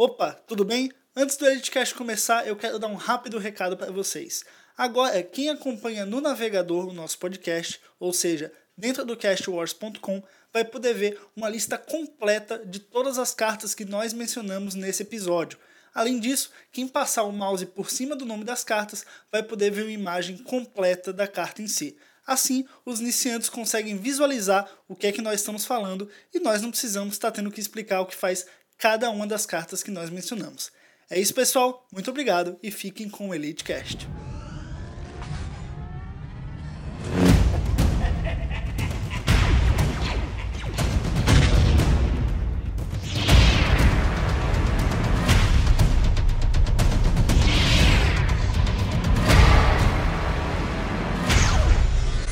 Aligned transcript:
Opa, 0.00 0.30
tudo 0.46 0.64
bem? 0.64 0.92
Antes 1.16 1.36
do 1.36 1.44
Editcast 1.44 1.92
começar, 1.92 2.46
eu 2.46 2.54
quero 2.54 2.78
dar 2.78 2.86
um 2.86 2.94
rápido 2.94 3.36
recado 3.36 3.76
para 3.76 3.90
vocês. 3.90 4.44
Agora, 4.76 5.20
quem 5.24 5.48
acompanha 5.48 6.06
no 6.06 6.20
navegador 6.20 6.86
o 6.86 6.92
nosso 6.92 7.18
podcast, 7.18 7.80
ou 7.98 8.12
seja, 8.12 8.52
dentro 8.76 9.04
do 9.04 9.16
castwars.com, 9.16 10.22
vai 10.52 10.64
poder 10.64 10.94
ver 10.94 11.20
uma 11.34 11.48
lista 11.48 11.76
completa 11.76 12.64
de 12.64 12.78
todas 12.78 13.18
as 13.18 13.34
cartas 13.34 13.74
que 13.74 13.84
nós 13.84 14.12
mencionamos 14.12 14.76
nesse 14.76 15.02
episódio. 15.02 15.58
Além 15.92 16.20
disso, 16.20 16.52
quem 16.70 16.86
passar 16.86 17.24
o 17.24 17.32
mouse 17.32 17.66
por 17.66 17.90
cima 17.90 18.14
do 18.14 18.24
nome 18.24 18.44
das 18.44 18.62
cartas 18.62 19.04
vai 19.32 19.42
poder 19.42 19.72
ver 19.72 19.82
uma 19.82 19.90
imagem 19.90 20.38
completa 20.38 21.12
da 21.12 21.26
carta 21.26 21.60
em 21.60 21.66
si. 21.66 21.98
Assim, 22.28 22.66
os 22.84 23.00
iniciantes 23.00 23.48
conseguem 23.48 23.96
visualizar 23.96 24.70
o 24.86 24.94
que 24.94 25.06
é 25.06 25.12
que 25.12 25.22
nós 25.22 25.40
estamos 25.40 25.64
falando 25.64 26.10
e 26.32 26.38
nós 26.38 26.60
não 26.60 26.70
precisamos 26.70 27.14
estar 27.14 27.30
tendo 27.32 27.50
que 27.50 27.58
explicar 27.58 28.02
o 28.02 28.06
que 28.06 28.14
faz 28.14 28.44
cada 28.78 29.10
uma 29.10 29.26
das 29.26 29.44
cartas 29.44 29.82
que 29.82 29.90
nós 29.90 30.08
mencionamos. 30.08 30.70
É 31.10 31.18
isso, 31.18 31.34
pessoal. 31.34 31.86
Muito 31.92 32.10
obrigado 32.10 32.56
e 32.62 32.70
fiquem 32.70 33.08
com 33.08 33.28
o 33.28 33.34
Elite 33.34 33.64
Cast. 33.64 34.06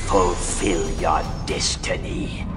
Fulfill 0.06 0.88
your 1.00 1.22
destiny. 1.44 2.55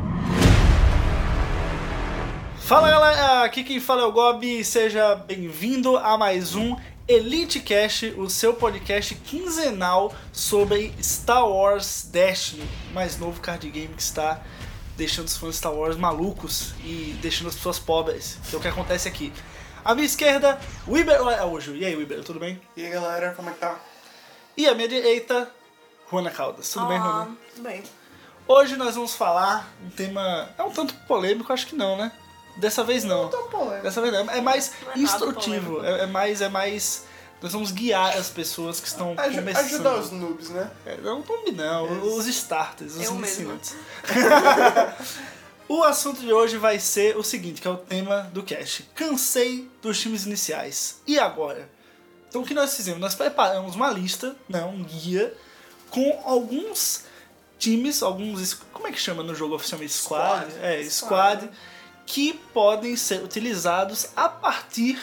Fala 2.69 2.87
galera, 2.87 3.43
aqui 3.45 3.63
quem 3.63 3.79
fala 3.79 4.03
é 4.03 4.05
o 4.05 4.11
Gob, 4.11 4.63
seja 4.63 5.15
bem-vindo 5.15 5.97
a 5.97 6.15
mais 6.19 6.53
um 6.53 6.77
Elite 7.07 7.59
Cast, 7.59 8.13
o 8.15 8.29
seu 8.29 8.53
podcast 8.53 9.15
quinzenal 9.15 10.13
sobre 10.31 10.93
Star 11.01 11.49
Wars 11.49 12.07
Destiny, 12.11 12.61
o 12.91 12.93
mais 12.93 13.17
novo 13.17 13.41
card 13.41 13.67
game 13.71 13.91
que 13.95 14.03
está 14.03 14.39
deixando 14.95 15.25
os 15.25 15.35
fãs 15.35 15.53
de 15.53 15.57
Star 15.57 15.73
Wars 15.73 15.97
malucos 15.97 16.75
e 16.85 17.17
deixando 17.23 17.47
as 17.47 17.55
pessoas 17.55 17.79
pobres, 17.79 18.37
que 18.47 18.55
é 18.55 18.59
o 18.59 18.61
que 18.61 18.67
acontece 18.67 19.07
aqui. 19.07 19.33
À 19.83 19.95
minha 19.95 20.05
esquerda, 20.05 20.59
Weber 20.87 21.19
Araújo. 21.27 21.75
E 21.75 21.83
aí, 21.83 21.95
Weber, 21.95 22.23
tudo 22.23 22.39
bem? 22.39 22.61
E 22.77 22.85
aí 22.85 22.91
galera, 22.91 23.33
como 23.33 23.49
é 23.49 23.53
que 23.53 23.59
tá? 23.61 23.79
E 24.55 24.67
à 24.67 24.75
minha 24.75 24.87
direita, 24.87 25.51
Juana 26.07 26.29
Caldas. 26.29 26.69
Tudo 26.69 26.85
bem, 26.85 26.99
Olá, 26.99 27.11
Juana? 27.13 27.37
Tudo 27.55 27.63
bem. 27.63 27.83
Hoje 28.47 28.77
nós 28.77 28.93
vamos 28.93 29.15
falar 29.15 29.67
um 29.83 29.89
tema. 29.89 30.49
É 30.55 30.61
um 30.61 30.69
tanto 30.69 30.93
polêmico, 31.07 31.51
acho 31.51 31.65
que 31.65 31.75
não, 31.75 31.97
né? 31.97 32.11
Dessa 32.59 32.83
vez 32.83 33.03
não. 33.03 33.29
Tô 33.29 33.43
polêmico. 33.43 33.83
Dessa 33.83 34.01
vez 34.01 34.13
não. 34.13 34.29
É 34.31 34.41
mais 34.41 34.71
Não 34.85 34.91
é 34.93 34.99
instrutivo. 34.99 35.83
É, 35.85 36.01
é 36.01 36.05
mais. 36.05 36.41
É 36.41 36.49
mais. 36.49 37.03
Nós 37.41 37.53
vamos 37.53 37.71
guiar 37.71 38.17
as 38.17 38.29
pessoas 38.29 38.81
que 38.81 38.87
estão 38.87 39.13
Aju- 39.17 39.35
começando. 39.37 39.65
ajudar 39.65 39.95
os 39.95 40.11
noobs, 40.11 40.49
né? 40.49 40.69
É, 40.85 40.97
não, 40.97 41.23
noob 41.23 41.51
não, 41.53 42.13
os 42.15 42.27
starters, 42.27 42.95
os 42.95 43.01
Eu 43.01 43.15
iniciantes. 43.15 43.75
o 45.67 45.83
assunto 45.83 46.19
de 46.21 46.33
hoje 46.33 46.57
vai 46.57 46.79
ser 46.79 47.15
o 47.15 47.23
seguinte, 47.23 47.61
que 47.61 47.67
é 47.67 47.71
o 47.71 47.77
tema 47.77 48.29
do 48.33 48.43
cast. 48.43 48.83
Cansei 48.95 49.69
dos 49.81 49.99
times 49.99 50.25
iniciais. 50.25 50.99
E 51.05 51.17
agora? 51.19 51.69
Então 52.27 52.41
o 52.41 52.45
que 52.45 52.53
nós 52.53 52.75
fizemos? 52.75 52.99
Nós 52.99 53.15
preparamos 53.15 53.75
uma 53.75 53.89
lista, 53.89 54.35
né, 54.47 54.63
um 54.65 54.83
guia, 54.83 55.33
com 55.89 56.21
alguns 56.25 57.05
times, 57.57 58.03
alguns. 58.03 58.53
Como 58.73 58.87
é 58.87 58.91
que 58.91 58.99
chama 58.99 59.23
no 59.23 59.33
jogo 59.33 59.55
oficialmente? 59.55 59.93
Squad? 59.93 60.51
Squad. 60.51 60.65
É, 60.65 60.83
Squad. 60.83 60.91
squad. 60.91 61.49
Que 62.11 62.33
podem 62.33 62.95
ser 62.95 63.21
utilizados 63.23 64.07
a 64.15 64.27
partir 64.27 64.99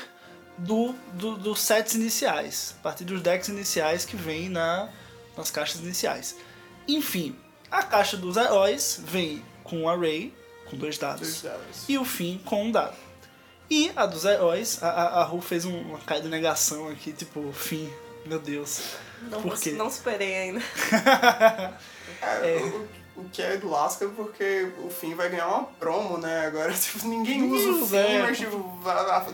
do, 0.59 0.93
do- 1.13 1.37
dos 1.37 1.61
sets 1.61 1.95
iniciais, 1.95 2.75
a 2.81 2.83
partir 2.83 3.05
dos 3.05 3.21
decks 3.23 3.47
iniciais 3.49 4.05
que 4.05 4.17
vem 4.17 4.49
na, 4.49 4.89
nas 5.37 5.49
caixas 5.51 5.81
iniciais. 5.81 6.35
Enfim, 6.89 7.37
a 7.71 7.85
caixa 7.85 8.17
dos 8.17 8.37
heróis 8.37 8.99
vem 9.05 9.41
com 9.63 9.83
um 9.83 9.89
array, 9.89 10.35
com 10.69 10.77
dois 10.77 10.99
dados, 10.99 11.21
Dois 11.21 11.43
dados. 11.43 11.85
e 11.89 11.97
o 11.97 12.05
fim 12.05 12.41
com 12.45 12.65
um 12.65 12.73
dado. 12.73 12.97
E 13.71 13.93
a 13.95 14.05
dos 14.05 14.25
heróis, 14.25 14.83
a, 14.83 14.89
a, 14.91 15.21
a 15.21 15.25
Ru 15.25 15.41
fez 15.41 15.65
um- 15.65 15.81
uma 15.83 15.99
cara 16.01 16.21
de 16.21 16.29
negação 16.29 16.89
aqui, 16.89 17.13
tipo, 17.13 17.53
fim, 17.53 17.89
meu 18.25 18.41
Deus. 18.41 18.81
Não, 19.31 19.43
Por 19.43 19.57
quê? 19.61 19.71
não 19.73 19.89
superei 19.91 20.35
ainda. 20.37 20.61
É, 22.23 22.59
O, 23.17 23.25
que 23.31 23.41
é 23.41 23.57
do 23.57 23.71
lasca 23.71 24.07
porque 24.09 24.71
o 24.85 24.91
Finn 24.91 25.15
vai 25.15 25.29
ganhar 25.29 25.49
uma 25.49 25.65
promo, 25.65 26.19
né? 26.19 26.47
Agora, 26.47 26.73
tipo, 26.75 27.07
ninguém 27.09 27.51
usa 27.51 27.71
o 27.71 27.87
Finn, 27.87 27.97
é. 27.97 28.23
mas 28.23 28.39
tipo, 28.39 28.59
vai 28.83 28.95
lá. 28.95 29.27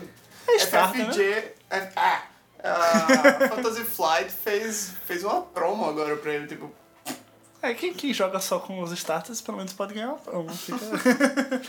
É 0.47 0.59
FFG. 0.59 1.53
é- 1.69 1.91
ah, 1.95 2.23
a 2.63 3.49
Fantasy 3.49 3.83
Flight 3.83 4.31
fez, 4.31 4.93
fez 5.05 5.23
uma 5.23 5.41
promo 5.41 5.85
agora 5.85 6.15
pra 6.15 6.33
ele, 6.33 6.47
tipo. 6.47 6.71
É, 7.61 7.73
quem, 7.73 7.93
quem 7.93 8.13
joga 8.13 8.39
só 8.39 8.59
com 8.59 8.81
os 8.81 8.91
starters, 8.91 9.41
pelo 9.41 9.57
menos 9.57 9.73
pode 9.73 9.93
ganhar 9.93 10.09
uma 10.09 10.17
promo. 10.17 10.49
Fica... 10.55 10.79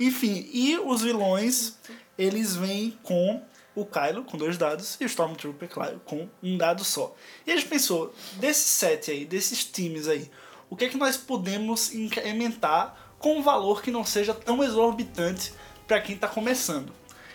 Enfim, 0.00 0.48
e 0.52 0.78
os 0.78 1.02
vilões, 1.02 1.74
eles 2.16 2.56
vêm 2.56 2.98
com 3.02 3.42
o 3.74 3.84
Kylo, 3.84 4.24
com 4.24 4.36
dois 4.36 4.56
dados, 4.56 4.96
e 5.00 5.04
o 5.04 5.06
Stormtrooper, 5.06 5.68
claro, 5.68 6.00
com 6.04 6.28
um 6.42 6.56
dado 6.56 6.84
só. 6.84 7.14
E 7.46 7.52
a 7.52 7.56
gente 7.56 7.68
pensou, 7.68 8.14
desse 8.34 8.68
set 8.68 9.10
aí, 9.10 9.24
desses 9.24 9.64
times 9.64 10.08
aí, 10.08 10.30
o 10.70 10.76
que 10.76 10.84
é 10.84 10.88
que 10.88 10.96
nós 10.96 11.16
podemos 11.16 11.92
incrementar 11.94 12.94
com 13.18 13.38
um 13.38 13.42
valor 13.42 13.82
que 13.82 13.90
não 13.90 14.04
seja 14.04 14.32
tão 14.34 14.62
exorbitante 14.62 15.52
para 15.86 16.00
quem 16.00 16.14
está 16.14 16.28
começando? 16.28 16.92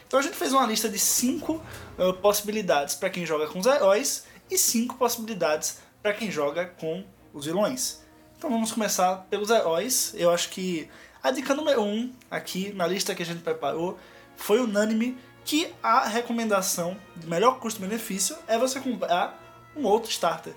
Então 0.08 0.20
a 0.20 0.24
gente 0.24 0.36
fez 0.36 0.54
uma 0.54 0.66
lista 0.66 0.88
de 0.88 1.00
cinco 1.00 1.62
ah, 1.98 2.14
possibilidades 2.14 2.96
para 2.96 3.10
quem 3.10 3.26
joga 3.26 3.48
com 3.48 3.60
os 3.60 3.66
heróis 3.66 4.26
e 4.50 4.58
cinco 4.58 4.96
possibilidades 4.96 5.80
para 6.02 6.14
quem 6.14 6.30
joga 6.30 6.66
com 6.66 7.04
os 7.34 7.46
vilões. 7.46 8.02
Então 8.38 8.50
vamos 8.50 8.72
começar 8.72 9.26
pelos 9.30 9.50
heróis. 9.50 10.14
Eu 10.16 10.30
acho 10.32 10.50
que 10.50 10.88
a 11.24 11.32
dica 11.32 11.56
número 11.56 11.82
um 11.82 12.14
aqui 12.30 12.72
na 12.74 12.86
lista 12.86 13.16
que 13.16 13.24
a 13.24 13.26
gente 13.26 13.42
preparou 13.42 13.98
foi 14.36 14.60
unânime 14.60 15.18
que 15.46 15.74
a 15.82 16.08
recomendação 16.08 16.96
de 17.16 17.28
melhor 17.28 17.60
custo-benefício 17.60 18.36
é 18.48 18.58
você 18.58 18.80
comprar 18.80 19.42
um 19.76 19.86
outro 19.86 20.12
starter 20.12 20.54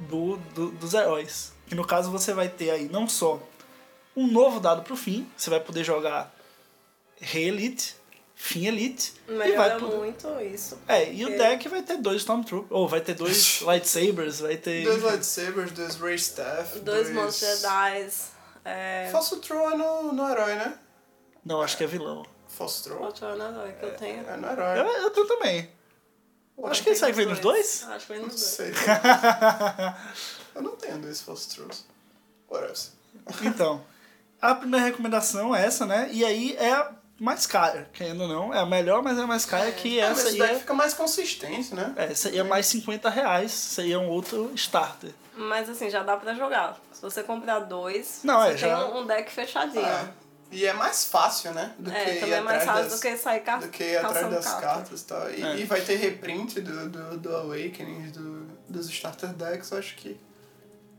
do, 0.00 0.36
do- 0.54 0.70
dos 0.72 0.92
heróis. 0.94 1.52
Que 1.66 1.74
no 1.74 1.84
caso 1.86 2.10
você 2.10 2.32
vai 2.32 2.48
ter 2.48 2.70
aí 2.70 2.88
não 2.88 3.08
só 3.08 3.40
um 4.16 4.26
novo 4.26 4.60
dado 4.60 4.82
pro 4.82 4.96
fim, 4.96 5.28
você 5.36 5.50
vai 5.50 5.60
poder 5.60 5.84
jogar 5.84 6.34
Rei 7.20 7.48
Elite, 7.48 7.96
Fim 8.34 8.66
Elite, 8.66 9.14
e 9.26 9.34
vai 9.34 9.48
Melhora 9.48 9.78
poder... 9.78 9.96
muito 9.96 10.28
isso. 10.42 10.78
É, 10.86 11.10
e 11.12 11.24
o 11.24 11.28
porque- 11.28 11.42
deck 11.42 11.68
vai 11.68 11.82
ter 11.82 11.96
dois 11.96 12.18
Stormtroopers, 12.18 12.70
ou 12.70 12.86
vai 12.86 13.00
ter 13.00 13.14
dois 13.14 13.60
lightsabers, 13.66 14.40
vai 14.40 14.56
ter... 14.56 14.84
Dois 14.84 15.02
lightsabers, 15.02 15.72
dois 15.72 15.96
Ray 15.96 16.14
Staff. 16.16 16.78
Dois 16.80 17.10
Monstros 17.10 17.60
Jedi. 17.62 18.10
É. 18.64 19.08
Falso 19.10 19.36
Troll 19.38 19.70
é 19.70 19.76
no, 19.76 20.12
no 20.12 20.28
herói, 20.28 20.54
né? 20.56 20.78
Não, 21.44 21.62
acho 21.62 21.76
que 21.76 21.84
é 21.84 21.86
vilão. 21.86 22.26
Falso 22.48 22.84
Troll? 22.84 23.02
Outro 23.04 23.26
herói 23.26 23.72
que 23.78 23.84
eu 23.86 23.94
tenho. 23.96 24.28
É 24.28 24.36
no 24.36 24.46
Eu, 24.46 24.52
herói. 24.52 25.04
eu 25.04 25.10
tenho 25.10 25.26
também. 25.26 25.70
Acho 26.64 26.82
que 26.82 26.88
ele 26.90 26.96
sai 26.96 27.12
vem 27.12 27.26
nos 27.26 27.38
dois? 27.38 27.84
Acho 27.88 28.06
que 28.06 28.12
vem 28.14 28.22
nos 28.22 28.32
dois. 28.34 28.40
sei. 28.42 28.72
Eu 30.56 30.62
não 30.62 30.74
tenho 30.76 30.98
dois 30.98 31.20
False 31.20 31.48
Trolls. 31.54 31.84
What 32.50 32.64
else? 32.68 32.90
Então, 33.42 33.84
a 34.40 34.54
primeira 34.54 34.84
recomendação 34.86 35.54
é 35.54 35.64
essa, 35.66 35.84
né? 35.86 36.08
E 36.12 36.24
aí 36.24 36.56
é 36.56 36.72
a 36.72 36.92
mais 37.18 37.46
cara, 37.46 37.88
querendo 37.92 38.22
ou 38.22 38.28
não. 38.28 38.54
É 38.54 38.58
a 38.60 38.66
melhor, 38.66 39.02
mas 39.02 39.18
é 39.18 39.22
a 39.22 39.26
mais 39.26 39.44
cara 39.44 39.70
que 39.72 40.00
Ah, 40.00 40.08
mas 40.10 40.18
essa 40.18 40.28
esse 40.28 40.42
aí 40.42 40.48
deck 40.48 40.56
é... 40.56 40.60
fica 40.60 40.74
mais 40.74 40.94
consistente, 40.94 41.74
né? 41.74 41.92
É, 41.96 42.14
seria 42.14 42.44
mais 42.44 42.66
50 42.66 43.08
reais, 43.10 43.52
seria 43.52 43.98
um 43.98 44.08
outro 44.08 44.50
starter. 44.54 45.10
Mas 45.36 45.68
assim, 45.68 45.90
já 45.90 46.02
dá 46.02 46.16
pra 46.16 46.34
jogar. 46.34 46.78
Se 46.92 47.00
você 47.02 47.22
comprar 47.22 47.60
dois, 47.60 48.20
Não, 48.24 48.40
você 48.40 48.46
é, 48.48 48.50
tem 48.50 48.58
já- 48.58 48.86
um 48.86 49.00
um 49.02 49.06
deck 49.06 49.30
fechadinho. 49.32 49.84
É. 49.84 50.08
E 50.52 50.64
é 50.64 50.72
mais 50.72 51.04
fácil, 51.06 51.52
né? 51.52 51.74
Do 51.78 51.90
É, 51.90 52.04
que 52.04 52.10
ir 52.12 52.20
também 52.20 52.34
é 52.34 52.40
mais 52.40 52.62
atrás 52.62 52.78
fácil 52.78 52.90
das- 52.90 53.00
do 53.00 53.02
que 53.02 53.16
sair 53.16 53.40
ca 53.40 53.56
do 53.56 53.68
que 53.68 53.82
ir 53.82 53.96
atrás 53.96 54.30
das 54.30 54.44
carta. 54.44 54.60
cartas 54.66 55.00
e 55.00 55.04
tal. 55.04 55.30
E, 55.30 55.42
É. 55.42 55.56
e 55.56 55.64
vai 55.64 55.80
ter 55.80 55.96
reprint 55.96 56.60
do, 56.60 56.88
do, 56.88 57.18
do 57.18 57.36
Awakening, 57.36 58.10
do, 58.10 58.46
dos 58.68 58.88
Starter 58.88 59.30
Decks, 59.30 59.70
eu 59.72 59.78
acho 59.78 59.96
que 59.96 60.18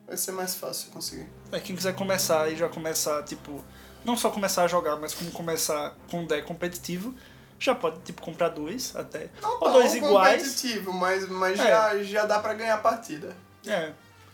vai 0.07 0.17
ser 0.17 0.31
mais 0.31 0.55
fácil 0.55 0.89
conseguir. 0.91 1.27
É, 1.51 1.59
quem 1.59 1.75
quiser 1.75 1.93
começar 1.95 2.49
e 2.51 2.55
já 2.55 2.67
começar, 2.69 3.21
tipo... 3.23 3.63
Não 4.05 4.15
só 4.15 4.29
começar 4.29 4.63
a 4.63 4.67
jogar, 4.67 4.95
mas 4.95 5.13
como 5.13 5.29
começar 5.31 5.93
com 6.09 6.21
um 6.21 6.25
deck 6.25 6.47
competitivo, 6.47 7.13
já 7.59 7.75
pode, 7.75 7.99
tipo, 8.01 8.21
comprar 8.21 8.47
dois 8.49 8.95
até. 8.95 9.29
Não 9.41 9.59
Ou 9.59 9.71
dois 9.73 9.93
iguais. 9.95 10.41
competitivo, 10.43 10.93
mas, 10.93 11.27
mas 11.27 11.59
É. 11.59 11.63
já, 11.67 12.03
já 12.03 12.25
dá 12.25 12.39
pra 12.39 12.53
ganhar 12.53 12.75
a 12.75 12.77
partida. 12.77 13.35
É, 13.65 13.91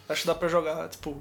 acho 0.07 0.21
que 0.21 0.27
dá 0.27 0.35
pra 0.35 0.47
jogar, 0.47 0.87
tipo. 0.89 1.17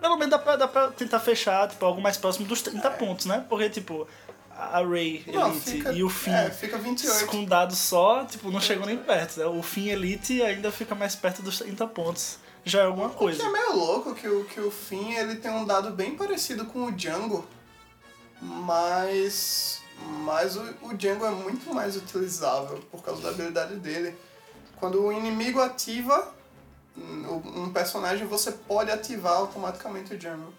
Pelo 0.00 0.16
menos 0.16 0.30
dá 0.30 0.38
pra, 0.38 0.56
dá 0.56 0.68
pra 0.68 0.88
tentar 0.88 1.20
fechar, 1.20 1.66
tipo, 1.68 1.84
algo 1.86 2.00
mais 2.00 2.16
próximo 2.18 2.46
dos 2.46 2.60
30 2.60 2.90
pontos, 2.92 3.24
né? 3.26 3.44
Porque, 3.48 3.70
tipo, 3.70 4.06
a 4.50 4.80
Ray 4.82 5.24
Não, 5.28 5.50
Elite 5.52 5.70
fica- 5.70 5.92
e 5.92 6.02
o 6.02 6.08
Fim 6.10 6.30
É, 6.30 6.50
fica 6.50 6.76
28. 6.78 7.26
com 7.26 7.44
dado 7.44 7.74
só, 7.74 8.24
tipo, 8.26 8.50
não 8.50 8.60
chegam 8.60 8.84
nem 8.86 8.98
perto. 8.98 9.38
Né? 9.40 9.46
O 9.46 9.62
Fim 9.62 9.88
Elite 9.88 10.42
ainda 10.42 10.70
fica 10.70 10.94
mais 10.94 11.14
perto 11.16 11.40
dos 11.42 11.58
30 11.58 11.86
pontos. 11.86 12.38
Já 12.64 12.80
é 12.82 12.84
alguma 12.84 13.08
O 13.08 13.10
que 13.10 13.16
coisa. 13.16 13.42
é 13.42 13.50
meio 13.50 13.76
louco 13.76 14.14
que 14.14 14.28
o, 14.28 14.44
que 14.44 14.60
o 14.60 14.70
Finn 14.70 15.12
ele 15.14 15.36
tem 15.36 15.50
um 15.50 15.64
dado 15.64 15.90
bem 15.90 16.14
parecido 16.16 16.64
com 16.66 16.84
o 16.86 16.92
Django, 16.92 17.44
mas 18.40 19.80
Mas 20.24 20.56
o, 20.56 20.62
o 20.82 20.94
Django 20.94 21.24
é 21.24 21.30
muito 21.30 21.72
mais 21.74 21.96
utilizável 21.96 22.78
por 22.90 23.02
causa 23.02 23.22
da 23.22 23.28
habilidade 23.30 23.76
dele. 23.76 24.16
Quando 24.76 25.00
o 25.02 25.12
inimigo 25.12 25.60
ativa 25.60 26.32
um 26.96 27.62
um 27.64 27.72
personagem, 27.72 28.26
você 28.26 28.52
pode 28.52 28.90
ativar 28.90 29.34
automaticamente 29.34 30.14
o 30.14 30.18
Django. 30.18 30.52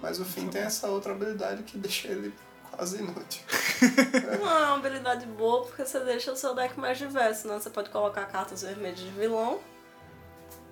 Mas 0.00 0.18
o 0.20 0.24
Finn 0.24 0.48
tem 0.48 0.62
essa 0.62 0.86
outra 0.88 1.12
habilidade 1.12 1.62
que 1.62 1.76
deixa 1.78 2.08
ele 2.08 2.32
quase 2.70 2.98
inútil. 2.98 3.42
Não 4.40 4.50
é 4.50 4.64
uma 4.66 4.74
habilidade 4.76 5.26
boa 5.26 5.64
porque 5.64 5.84
você 5.84 6.00
deixa 6.00 6.32
o 6.32 6.36
seu 6.36 6.54
deck 6.54 6.78
mais 6.78 6.98
diverso, 6.98 7.48
né? 7.48 7.58
Você 7.58 7.70
pode 7.70 7.90
colocar 7.90 8.24
cartas 8.26 8.62
vermelhas 8.62 8.98
de 8.98 9.08
vilão 9.10 9.60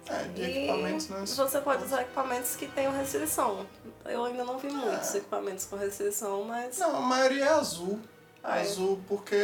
É, 0.09 0.25
de 0.25 0.43
e 0.43 0.59
equipamentos 0.65 1.09
não 1.09 1.25
você 1.27 1.61
pode 1.61 1.85
usar 1.85 2.03
equipamentos 2.03 2.57
que 2.57 2.67
tenham 2.67 2.93
restrição. 2.93 3.65
Eu 4.05 4.25
ainda 4.25 4.45
não 4.45 4.59
vi 4.59 4.69
muitos 4.69 5.15
É. 5.15 5.19
equipamentos 5.19 5.65
com 5.67 5.77
restrição, 5.77 6.43
mas 6.45 6.79
Não, 6.79 6.97
a 6.97 7.01
maioria 7.01 7.45
é 7.45 7.49
azul. 7.53 8.01
Ah, 8.43 8.59
é? 8.59 8.63
azul 8.63 9.01
porque 9.09 9.37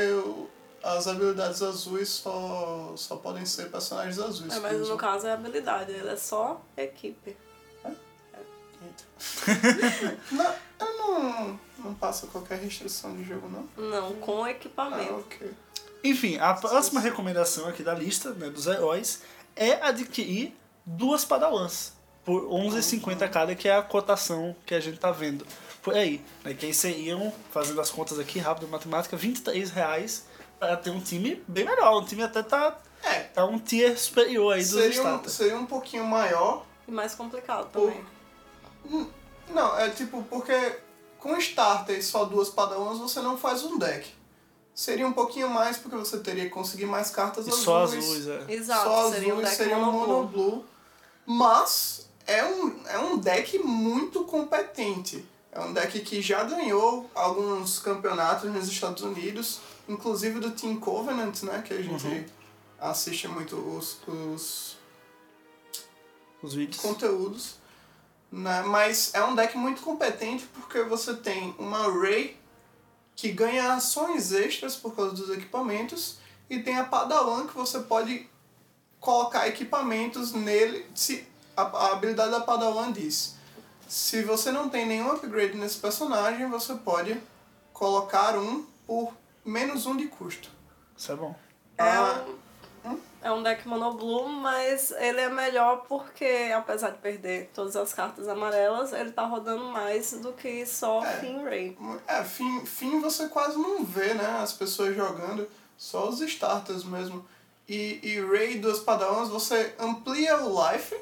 as 0.82 1.06
habilidades 1.06 1.62
azuis 1.62 2.08
só, 2.08 2.92
só 2.96 3.16
podem 3.16 3.46
ser 3.46 3.70
personagens 3.70 4.18
azuis. 4.18 4.56
É, 4.56 4.60
mas 4.60 4.76
no 4.78 4.82
usam. 4.82 4.96
caso 4.96 5.26
é 5.28 5.32
habilidade, 5.32 5.92
ele 5.92 6.08
é 6.08 6.16
só 6.16 6.60
equipe. 6.76 7.36
Não, 10.30 10.54
eu 10.80 10.98
não, 10.98 11.60
não 11.78 11.94
passo 11.94 12.26
qualquer 12.28 12.58
restrição 12.60 13.16
de 13.16 13.24
jogo, 13.24 13.48
não. 13.48 13.68
Não, 13.90 14.12
com 14.14 14.44
Ah, 14.44 14.50
equipamento. 14.50 15.14
ok. 15.14 15.50
Enfim, 16.04 16.38
a 16.38 16.54
próxima 16.54 17.00
recomendação 17.00 17.68
aqui 17.68 17.82
da 17.82 17.92
lista 17.94 18.30
né, 18.30 18.48
dos 18.48 18.66
heróis 18.68 19.22
é 19.58 19.82
adquirir 19.82 20.56
duas 20.86 21.24
padawans 21.24 21.92
por 22.24 22.42
11,50 22.44 23.28
cada, 23.28 23.54
que 23.54 23.68
é 23.68 23.76
a 23.76 23.82
cotação 23.82 24.54
que 24.64 24.74
a 24.74 24.80
gente 24.80 24.98
tá 24.98 25.10
vendo 25.10 25.46
por 25.82 25.94
aí. 25.94 26.22
Né, 26.44 26.54
que 26.54 26.66
aí 26.66 26.74
seriam, 26.74 27.32
fazendo 27.50 27.80
as 27.80 27.90
contas 27.90 28.18
aqui 28.18 28.38
rápido, 28.38 28.68
matemática, 28.68 29.16
23 29.16 29.70
reais 29.70 30.26
para 30.58 30.76
ter 30.76 30.90
um 30.90 31.00
time 31.00 31.42
bem 31.48 31.64
melhor. 31.64 32.00
Um 32.00 32.04
time 32.04 32.22
até 32.22 32.42
tá, 32.42 32.78
É, 33.02 33.20
tá 33.20 33.44
um 33.44 33.58
tier 33.58 33.98
superior 33.98 34.54
aí 34.54 34.60
dos 34.60 34.70
seria 34.70 35.02
um, 35.02 35.28
seria 35.28 35.56
um 35.56 35.66
pouquinho 35.66 36.04
maior. 36.04 36.64
E 36.86 36.90
mais 36.90 37.14
complicado 37.14 37.68
Pô. 37.72 37.90
também. 38.84 39.10
Não, 39.50 39.78
é 39.78 39.90
tipo, 39.90 40.22
porque 40.24 40.78
com 41.18 41.36
starter 41.36 41.98
e 41.98 42.02
só 42.02 42.24
duas 42.24 42.48
padawans 42.48 42.98
você 42.98 43.20
não 43.20 43.36
faz 43.36 43.64
um 43.64 43.78
deck. 43.78 44.17
Seria 44.78 45.08
um 45.08 45.12
pouquinho 45.12 45.48
mais 45.50 45.76
porque 45.76 45.96
você 45.96 46.18
teria 46.20 46.44
que 46.44 46.50
conseguir 46.50 46.86
mais 46.86 47.10
cartas 47.10 47.46
E 47.46 47.50
azuis. 47.50 47.64
só 47.64 47.82
azuis, 47.82 48.28
é. 48.28 48.44
Exato, 48.48 48.84
só 48.84 49.10
seria 49.10 49.34
um 49.34 49.38
azuis 49.38 49.48
deck 49.48 49.56
seria 49.56 49.76
um 49.76 49.84
monoblue. 49.90 50.06
monoblue. 50.46 50.64
Mas 51.26 52.08
é 52.24 52.44
um, 52.44 52.80
é 52.86 52.96
um 53.00 53.18
deck 53.18 53.58
muito 53.58 54.22
competente. 54.22 55.26
É 55.50 55.58
um 55.58 55.72
deck 55.72 55.98
que 56.02 56.22
já 56.22 56.44
ganhou 56.44 57.10
alguns 57.12 57.80
campeonatos 57.80 58.48
nos 58.52 58.68
Estados 58.68 59.02
Unidos, 59.02 59.58
inclusive 59.88 60.38
do 60.38 60.52
Team 60.52 60.76
Covenant, 60.78 61.42
né? 61.42 61.60
Que 61.66 61.74
a 61.74 61.82
gente 61.82 62.06
Uhum. 62.06 62.24
assiste 62.80 63.26
muito 63.26 63.56
os, 63.56 63.98
os 64.06 64.76
Os 66.40 66.54
vídeos. 66.54 66.80
conteúdos. 66.80 67.56
Né? 68.30 68.62
Mas 68.62 69.12
é 69.12 69.24
um 69.24 69.34
deck 69.34 69.58
muito 69.58 69.82
competente 69.82 70.46
porque 70.54 70.82
você 70.84 71.14
tem 71.14 71.52
uma 71.58 71.90
Ray 71.90 72.37
que 73.18 73.32
ganha 73.32 73.72
ações 73.72 74.30
extras 74.30 74.76
por 74.76 74.94
causa 74.94 75.12
dos 75.12 75.28
equipamentos 75.30 76.18
e 76.48 76.60
tem 76.60 76.76
a 76.76 76.84
Padawan 76.84 77.48
que 77.48 77.54
você 77.54 77.80
pode 77.80 78.30
colocar 79.00 79.48
equipamentos 79.48 80.32
nele. 80.32 80.86
Se 80.94 81.26
a, 81.56 81.62
a 81.62 81.92
habilidade 81.94 82.30
da 82.30 82.40
Padawan 82.40 82.92
diz: 82.92 83.34
se 83.88 84.22
você 84.22 84.52
não 84.52 84.68
tem 84.68 84.86
nenhum 84.86 85.10
upgrade 85.10 85.56
nesse 85.56 85.78
personagem, 85.78 86.48
você 86.48 86.76
pode 86.76 87.20
colocar 87.72 88.38
um 88.38 88.64
por 88.86 89.12
menos 89.44 89.84
um 89.84 89.96
de 89.96 90.06
custo. 90.06 90.48
Isso 90.96 91.10
é 91.10 91.16
bom. 91.16 91.34
É 91.76 91.82
Ah, 91.82 92.24
é 93.22 93.32
um 93.32 93.42
deck 93.42 93.66
monoblue, 93.66 94.28
mas 94.28 94.90
ele 94.92 95.20
é 95.20 95.28
melhor 95.28 95.84
porque, 95.88 96.52
apesar 96.54 96.90
de 96.90 96.98
perder 96.98 97.50
todas 97.52 97.74
as 97.76 97.92
cartas 97.92 98.28
amarelas, 98.28 98.92
ele 98.92 99.10
tá 99.10 99.26
rodando 99.26 99.64
mais 99.64 100.12
do 100.12 100.32
que 100.32 100.64
só 100.64 101.04
É. 101.04 101.18
Fin 101.18 101.42
Ray. 101.42 101.76
É, 102.06 102.22
fim, 102.22 102.64
fim 102.64 103.00
você 103.00 103.28
quase 103.28 103.58
não 103.58 103.84
vê, 103.84 104.14
né? 104.14 104.38
As 104.40 104.52
pessoas 104.52 104.94
jogando, 104.94 105.48
só 105.76 106.08
os 106.08 106.20
starters 106.20 106.84
mesmo. 106.84 107.26
E, 107.68 108.00
e 108.02 108.20
Ray 108.20 108.58
dos 108.58 108.80
Padawans, 108.80 109.28
você 109.28 109.74
amplia 109.78 110.38
o 110.38 110.72
life 110.72 110.96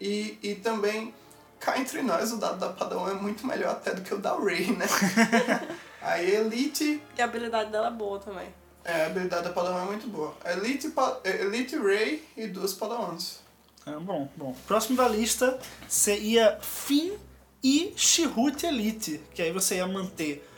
e, 0.00 0.38
e 0.42 0.54
também, 0.56 1.14
cá 1.58 1.78
entre 1.78 2.02
nós, 2.02 2.32
o 2.32 2.36
dado 2.36 2.58
da 2.58 2.68
Padawan 2.68 3.10
é 3.10 3.14
muito 3.14 3.46
melhor 3.46 3.70
até 3.70 3.94
do 3.94 4.02
que 4.02 4.12
o 4.12 4.18
da 4.18 4.36
Ray, 4.36 4.72
né? 4.72 4.86
a 6.02 6.22
Elite, 6.22 7.02
E 7.16 7.22
a 7.22 7.24
habilidade 7.24 7.70
dela 7.70 7.88
é 7.88 7.90
boa 7.90 8.18
também. 8.18 8.52
É, 8.86 9.02
a 9.02 9.06
habilidade 9.06 9.44
da 9.44 9.50
Padawan 9.50 9.82
é 9.82 9.86
muito 9.86 10.06
boa. 10.08 10.34
Elite, 10.44 10.88
Pa- 10.90 11.20
Elite 11.24 11.76
Ray 11.76 12.22
e 12.36 12.46
duas 12.46 12.72
Padawans. 12.72 13.40
É, 13.86 13.92
bom, 13.92 14.28
bom. 14.36 14.54
Próximo 14.66 14.96
da 14.96 15.08
lista 15.08 15.58
seria 15.88 16.58
Finn 16.60 17.12
e 17.62 17.92
Chihut 17.96 18.64
Elite, 18.66 19.20
que 19.34 19.42
aí 19.42 19.52
você 19.52 19.76
ia 19.76 19.86
manter 19.86 20.48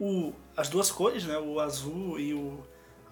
o, 0.00 0.32
as 0.56 0.68
duas 0.68 0.90
cores, 0.90 1.24
né, 1.24 1.38
o 1.38 1.60
azul 1.60 2.18
e 2.18 2.34
o 2.34 2.58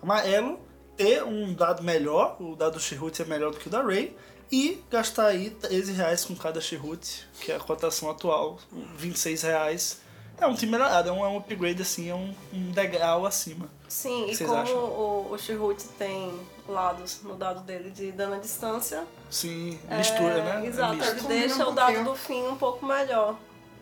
amarelo, 0.02 0.60
ter 0.96 1.22
um 1.24 1.54
dado 1.54 1.82
melhor, 1.82 2.36
o 2.40 2.54
dado 2.54 2.74
do 2.74 2.80
Chihut 2.80 3.20
é 3.20 3.24
melhor 3.24 3.50
do 3.52 3.58
que 3.58 3.69
o 3.69 3.70
da 3.70 3.82
Ray, 3.82 4.14
e 4.50 4.82
gastar 4.90 5.28
aí 5.28 5.48
13 5.50 5.92
reais 5.92 6.24
com 6.26 6.36
cada 6.36 6.60
Chihut, 6.60 7.26
que 7.40 7.50
é 7.50 7.56
a 7.56 7.60
cotação 7.60 8.10
atual, 8.10 8.58
26 8.96 9.42
reais. 9.42 10.01
É 10.42 10.46
um 10.46 10.54
time 10.54 10.72
melhorado, 10.72 11.08
é 11.08 11.12
um, 11.12 11.24
é 11.24 11.28
um 11.28 11.36
upgrade 11.36 11.80
assim, 11.80 12.10
é 12.10 12.14
um, 12.14 12.34
um 12.52 12.72
degrau 12.72 13.24
acima. 13.24 13.70
Sim, 13.88 14.28
e 14.28 14.36
como 14.36 14.56
acham? 14.56 14.76
o, 14.76 15.32
o 15.32 15.74
tem 15.96 16.36
lados 16.68 17.20
no 17.22 17.36
dado 17.36 17.60
dele 17.60 17.90
de 17.90 18.10
dano 18.10 18.34
à 18.34 18.38
distância, 18.38 19.04
Sim, 19.30 19.78
mistura, 19.88 20.38
é, 20.38 20.42
né? 20.42 20.62
É 20.64 20.68
Exato, 20.68 20.94
misto. 20.96 21.10
ele 21.12 21.28
deixa 21.28 21.64
um 21.64 21.70
o 21.70 21.72
dado 21.72 22.02
do 22.02 22.16
fim 22.16 22.44
um 22.48 22.56
pouco 22.56 22.84
melhor. 22.84 23.36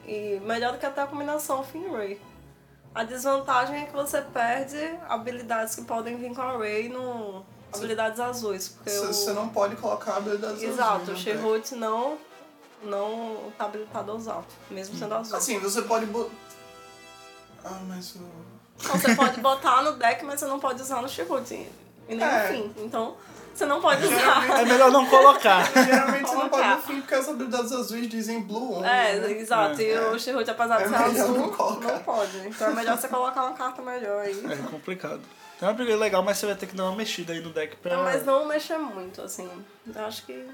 E 0.06 0.38
melhor 0.44 0.72
do 0.72 0.78
que 0.78 0.84
até 0.84 1.00
a 1.00 1.06
combinação 1.06 1.64
Fin 1.64 1.88
Ray. 1.88 2.20
A 2.94 3.04
desvantagem 3.04 3.82
é 3.82 3.86
que 3.86 3.92
você 3.92 4.20
perde 4.20 4.98
habilidades 5.08 5.74
que 5.74 5.82
podem 5.82 6.16
vir 6.16 6.34
com 6.34 6.42
a 6.42 6.58
Ray 6.58 6.90
no. 6.90 7.42
habilidades 7.72 8.20
azuis. 8.20 8.68
Porque 8.68 8.90
o... 8.90 9.06
Você 9.06 9.32
não 9.32 9.48
pode 9.48 9.76
colocar 9.76 10.16
habilidades 10.16 10.62
Exato, 10.62 11.02
azuis 11.02 11.08
o 11.08 11.12
no 11.12 11.16
deck. 11.16 11.38
Shihut 11.38 11.74
não, 11.74 12.18
não 12.82 13.52
tá 13.56 13.64
habilitado 13.64 14.12
a 14.12 14.14
usar, 14.14 14.44
mesmo 14.70 14.98
sendo 14.98 15.14
azul. 15.14 15.36
Assim, 15.36 15.58
você 15.58 15.82
pode. 15.82 16.06
Ah, 17.64 17.80
mas 17.86 18.14
o... 18.16 18.20
Então 18.78 18.98
você 18.98 19.14
pode 19.14 19.40
botar 19.40 19.82
no 19.82 19.92
deck, 19.92 20.24
mas 20.24 20.40
você 20.40 20.46
não 20.46 20.58
pode 20.58 20.80
usar 20.80 21.02
no 21.02 21.08
Shihut. 21.08 21.52
E 21.54 22.14
nem 22.14 22.22
É. 22.22 22.42
no 22.42 22.54
fim. 22.54 22.74
Então, 22.78 23.16
você 23.54 23.66
não 23.66 23.80
pode 23.80 24.04
usar. 24.06 24.60
É 24.60 24.64
melhor 24.64 24.90
não 24.90 25.06
colocar. 25.06 25.64
Geralmente 25.84 26.28
você 26.28 26.34
não 26.34 26.48
pode 26.48 26.68
no 26.68 26.78
fim 26.82 27.00
porque 27.00 27.14
as 27.14 27.28
habilidades 27.28 27.72
azuis 27.72 28.08
dizem 28.08 28.40
blue 28.42 28.78
on. 28.78 28.84
É, 28.84 29.16
né? 29.16 29.32
exato. 29.32 29.80
E 29.82 29.90
É. 29.90 30.00
o 30.10 30.18
Shihut, 30.18 30.50
apesar 30.50 30.80
É 30.80 30.84
de 30.84 30.90
ser 30.90 30.98
melhor 30.98 31.22
azul, 31.22 31.36
não 31.38 31.80
não, 31.80 31.98
pode. 32.00 32.38
Então 32.48 32.68
é 32.68 32.74
melhor 32.74 32.98
você 32.98 33.08
colocar 33.08 33.42
uma 33.44 33.52
carta 33.54 33.82
melhor 33.82 34.22
aí. 34.22 34.44
É 34.50 34.56
complicado. 34.70 35.20
É 35.60 35.66
um 35.66 35.68
upgrade 35.68 35.96
legal, 35.96 36.22
mas 36.22 36.38
você 36.38 36.46
vai 36.46 36.54
ter 36.54 36.66
que 36.66 36.74
dar 36.74 36.84
uma 36.84 36.96
mexida 36.96 37.34
aí 37.34 37.40
no 37.40 37.50
deck 37.50 37.76
pra. 37.76 37.96
Não, 37.96 38.04
mas 38.04 38.24
não 38.24 38.46
mexer 38.46 38.78
muito, 38.78 39.20
assim. 39.20 39.48
Eu 39.94 40.04
acho 40.06 40.24
que. 40.24 40.46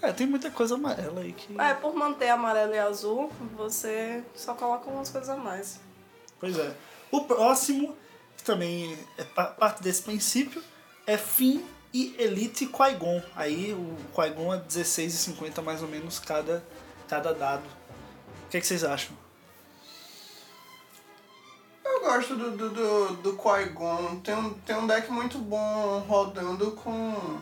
É, 0.00 0.10
tem 0.12 0.26
muita 0.26 0.50
coisa 0.50 0.74
amarela 0.74 1.20
aí 1.20 1.32
que. 1.32 1.54
É, 1.60 1.74
por 1.74 1.94
manter 1.94 2.30
amarelo 2.30 2.74
e 2.74 2.78
azul, 2.78 3.30
você 3.56 4.22
só 4.34 4.54
coloca 4.54 4.88
umas 4.88 5.10
coisas 5.10 5.28
a 5.28 5.36
mais. 5.36 5.80
Pois 6.52 6.58
é. 6.58 6.74
O 7.10 7.22
próximo, 7.24 7.96
que 8.36 8.42
também 8.44 8.98
é 9.16 9.24
pa- 9.24 9.46
parte 9.46 9.82
desse 9.82 10.02
princípio, 10.02 10.62
é 11.06 11.16
Finn 11.16 11.62
e 11.92 12.14
Elite 12.18 12.66
Qui-Gon. 12.66 13.22
Aí 13.36 13.72
o 13.72 13.96
Qui-Gon 14.14 14.52
é 14.54 14.58
16,50 14.58 15.62
mais 15.62 15.80
ou 15.82 15.88
menos 15.88 16.18
cada, 16.18 16.62
cada 17.08 17.32
dado. 17.32 17.62
O 18.46 18.50
que, 18.50 18.56
é 18.56 18.60
que 18.60 18.66
vocês 18.66 18.82
acham? 18.84 19.16
Eu 21.84 22.00
gosto 22.00 22.34
do, 22.36 22.50
do, 22.50 22.70
do, 22.70 23.06
do 23.16 23.32
Qui-Gon. 23.36 24.20
Tem 24.20 24.34
um, 24.34 24.54
tem 24.54 24.76
um 24.76 24.86
deck 24.86 25.10
muito 25.10 25.38
bom 25.38 26.00
rodando 26.08 26.72
com. 26.72 27.40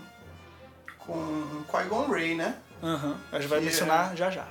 com 0.99 1.64
Qui-Gon 1.71 2.09
Ray, 2.09 2.35
né? 2.35 2.59
Aham. 2.82 3.16
A 3.30 3.38
gente 3.40 3.49
vai 3.49 3.61
Que 3.61 3.66
é- 3.66 3.71
mencionar 3.71 4.16
já 4.16 4.30
já. 4.30 4.47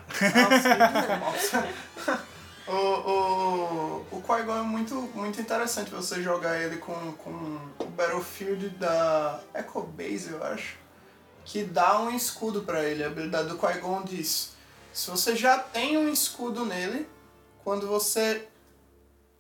Nossa. 1.20 2.22
o 2.72 4.06
o, 4.12 4.18
o 4.18 4.22
Qui-Gon 4.22 4.58
é 4.58 4.62
muito, 4.62 4.96
muito 5.14 5.42
interessante 5.42 5.92
você 5.92 6.22
jogar 6.22 6.60
ele 6.62 6.78
com, 6.78 6.94
com 7.14 7.60
o 7.80 7.86
Battlefield 7.86 8.70
da 8.70 9.42
Echo 9.54 9.82
Base, 9.82 10.32
eu 10.32 10.44
acho. 10.44 10.78
Que 11.44 11.64
dá 11.64 12.00
um 12.00 12.12
escudo 12.12 12.62
pra 12.62 12.84
ele. 12.84 13.04
A 13.04 13.08
habilidade 13.08 13.50
do 13.50 13.58
Qui-Gon 13.58 14.04
diz: 14.04 14.54
se 14.94 15.10
você 15.10 15.36
já 15.36 15.58
tem 15.58 15.98
um 15.98 16.08
escudo 16.10 16.66
nele, 16.66 17.08
quando 17.64 17.88
você 17.88 18.48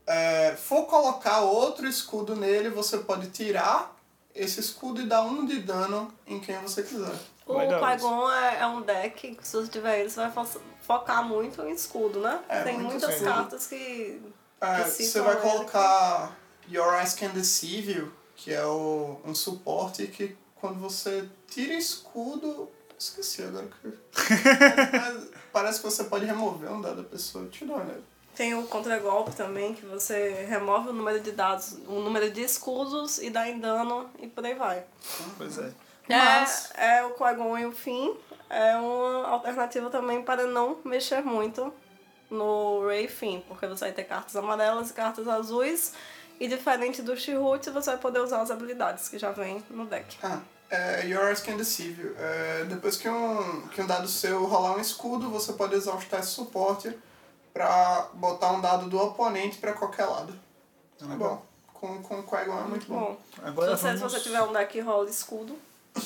é, 0.07 0.55
for 0.55 0.85
colocar 0.85 1.41
outro 1.41 1.87
escudo 1.87 2.35
nele, 2.35 2.69
você 2.69 2.97
pode 2.97 3.29
tirar 3.29 3.95
esse 4.33 4.59
escudo 4.59 5.01
e 5.01 5.05
dar 5.05 5.23
um 5.23 5.45
de 5.45 5.59
dano 5.59 6.13
em 6.25 6.39
quem 6.39 6.57
você 6.57 6.83
quiser. 6.83 7.15
O 7.57 7.79
Qui-Gon 7.79 8.31
é, 8.31 8.59
é 8.61 8.67
um 8.67 8.81
deck 8.81 9.35
que 9.35 9.47
se 9.47 9.55
você 9.55 9.69
tiver 9.71 9.99
ele, 9.99 10.09
você 10.09 10.19
vai 10.27 10.31
fo- 10.45 10.59
focar 10.81 11.23
muito 11.23 11.61
em 11.63 11.71
escudo, 11.73 12.19
né? 12.19 12.39
É, 12.49 12.63
Tem 12.63 12.77
muitas 12.79 13.09
escudo. 13.13 13.29
cartas 13.31 13.67
que. 13.67 14.21
É, 14.61 14.83
que 14.83 15.03
você 15.03 15.21
vai 15.21 15.33
ele. 15.33 15.41
colocar 15.41 16.37
Your 16.69 16.93
Eyes 16.95 17.13
Can 17.13 17.29
Deceive 17.29 17.91
You, 17.93 18.11
que 18.35 18.53
é 18.53 18.63
o, 18.65 19.19
um 19.25 19.33
suporte 19.35 20.07
que 20.07 20.35
quando 20.55 20.79
você 20.79 21.27
tira 21.47 21.73
escudo. 21.73 22.69
Esqueci 22.97 23.41
agora 23.41 23.67
que. 23.81 23.97
Parece 25.51 25.79
que 25.79 25.85
você 25.85 26.03
pode 26.05 26.25
remover 26.25 26.71
um 26.71 26.81
dado 26.81 26.97
da 27.01 27.09
pessoa. 27.09 27.45
Deixa 27.45 27.63
eu 27.65 27.67
dar 27.69 27.73
uma 27.75 27.83
olhada. 27.85 28.03
Tem 28.35 28.53
o 28.55 28.63
contragolpe 28.67 29.31
também, 29.35 29.73
que 29.73 29.85
você 29.85 30.45
remove 30.47 30.89
o 30.89 30.93
número 30.93 31.19
de 31.19 31.31
dados, 31.31 31.73
o 31.87 31.99
número 31.99 32.31
de 32.31 32.41
escudos 32.41 33.17
e 33.17 33.29
dá 33.29 33.49
em 33.49 33.59
dano 33.59 34.09
e 34.19 34.27
por 34.27 34.45
aí 34.45 34.53
vai. 34.55 34.85
Pois 35.37 35.57
é. 35.57 35.71
Mas- 36.17 36.71
É, 36.77 36.97
é 36.99 37.03
o 37.05 37.11
Qui-Gon 37.11 37.57
e 37.57 37.65
o 37.65 37.71
Finn. 37.71 38.13
É 38.49 38.75
uma 38.75 39.27
alternativa 39.29 39.89
também 39.89 40.21
para 40.23 40.45
não 40.45 40.77
mexer 40.83 41.21
muito 41.23 41.73
no 42.29 42.85
Rey 42.87 43.07
Finn, 43.07 43.41
porque 43.47 43.65
você 43.67 43.85
vai 43.85 43.93
ter 43.93 44.03
cartas 44.03 44.35
amarelas 44.35 44.89
e 44.89 44.93
cartas 44.93 45.27
azuis. 45.27 45.93
E 46.39 46.47
diferente 46.47 47.01
do 47.01 47.15
Chihut, 47.15 47.69
você 47.69 47.91
vai 47.91 47.99
poder 47.99 48.19
usar 48.19 48.41
as 48.41 48.49
habilidades 48.51 49.07
que 49.07 49.17
já 49.19 49.31
vem 49.31 49.63
no 49.69 49.85
deck. 49.85 50.17
Ah, 50.23 50.39
é, 50.69 51.05
Your 51.05 51.27
Eyes 51.27 51.39
Can 51.39 51.55
Deceive 51.55 52.01
You. 52.01 52.15
É, 52.17 52.63
depois 52.65 52.97
que 52.97 53.07
um, 53.07 53.67
que 53.67 53.81
um 53.81 53.85
dado 53.85 54.07
seu 54.07 54.43
rolar 54.45 54.75
um 54.75 54.79
escudo, 54.81 55.29
você 55.29 55.53
pode 55.53 55.75
usar 55.75 55.93
os 55.95 56.05
testes 56.05 56.29
de 56.29 56.35
suporte 56.35 56.97
pra 57.53 58.07
botar 58.13 58.51
um 58.51 58.59
dado 58.61 58.87
do 58.89 58.97
oponente 58.99 59.57
pra 59.59 59.73
qualquer 59.73 60.05
lado. 60.05 60.33
É 61.01 61.05
bom. 61.15 61.41
Com, 61.73 62.01
com 62.03 62.19
o 62.19 62.23
Qui-Gon 62.23 62.59
é 62.59 62.63
muito 62.63 62.87
bom. 62.87 62.99
Bom, 62.99 63.17
Agora 63.43 63.75
se 63.75 63.81
você, 63.83 63.91
se 63.93 63.97
vamos... 63.97 64.13
você 64.13 64.19
tiver 64.21 64.41
um 64.41 64.53
deck 64.53 64.71
que 64.71 64.79
rola 64.79 65.09
escudo, 65.09 65.57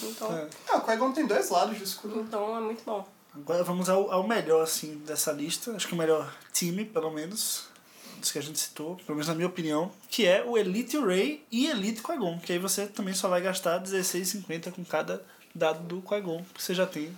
então, 0.04 0.32
É. 0.34 0.48
Ah, 0.70 0.78
o 0.78 0.82
Qui-Gon 0.82 1.12
tem 1.12 1.26
dois 1.26 1.50
lados 1.50 1.78
de 1.78 1.84
escudo. 1.84 2.20
então 2.22 2.58
é 2.58 2.62
muito 2.62 2.84
bom. 2.86 3.06
Agora 3.34 3.64
vamos 3.64 3.90
ao, 3.90 4.10
ao 4.12 4.26
melhor, 4.26 4.64
assim, 4.64 4.96
dessa 5.06 5.32
lista. 5.32 5.72
Acho 5.76 5.88
que 5.88 5.94
o 5.94 5.98
melhor 5.98 6.34
time, 6.54 6.86
pelo 6.86 7.12
menos, 7.12 7.68
dos 8.18 8.32
que 8.32 8.40
a 8.40 8.42
gente 8.42 8.58
citou, 8.58 8.96
pelo 9.06 9.12
menos 9.18 9.28
na 9.28 9.36
minha 9.36 9.48
opinião, 9.48 9.92
que 10.10 10.26
é 10.26 10.42
o 10.44 10.58
Elite 10.58 10.98
Ray 10.98 11.44
e 11.52 11.68
Elite 11.68 12.02
Qui-Gon. 12.02 12.40
Que 12.40 12.54
aí 12.54 12.60
você 12.60 12.88
também 12.88 13.14
só 13.14 13.28
vai 13.28 13.42
gastar 13.42 13.80
R$16,50 13.80 14.72
com 14.72 14.86
cada 14.86 15.22
dado 15.54 15.80
do 15.84 16.02
Qui-Gon, 16.02 16.46
que 16.54 16.64
você 16.64 16.74
já 16.74 16.86
tem. 16.86 17.16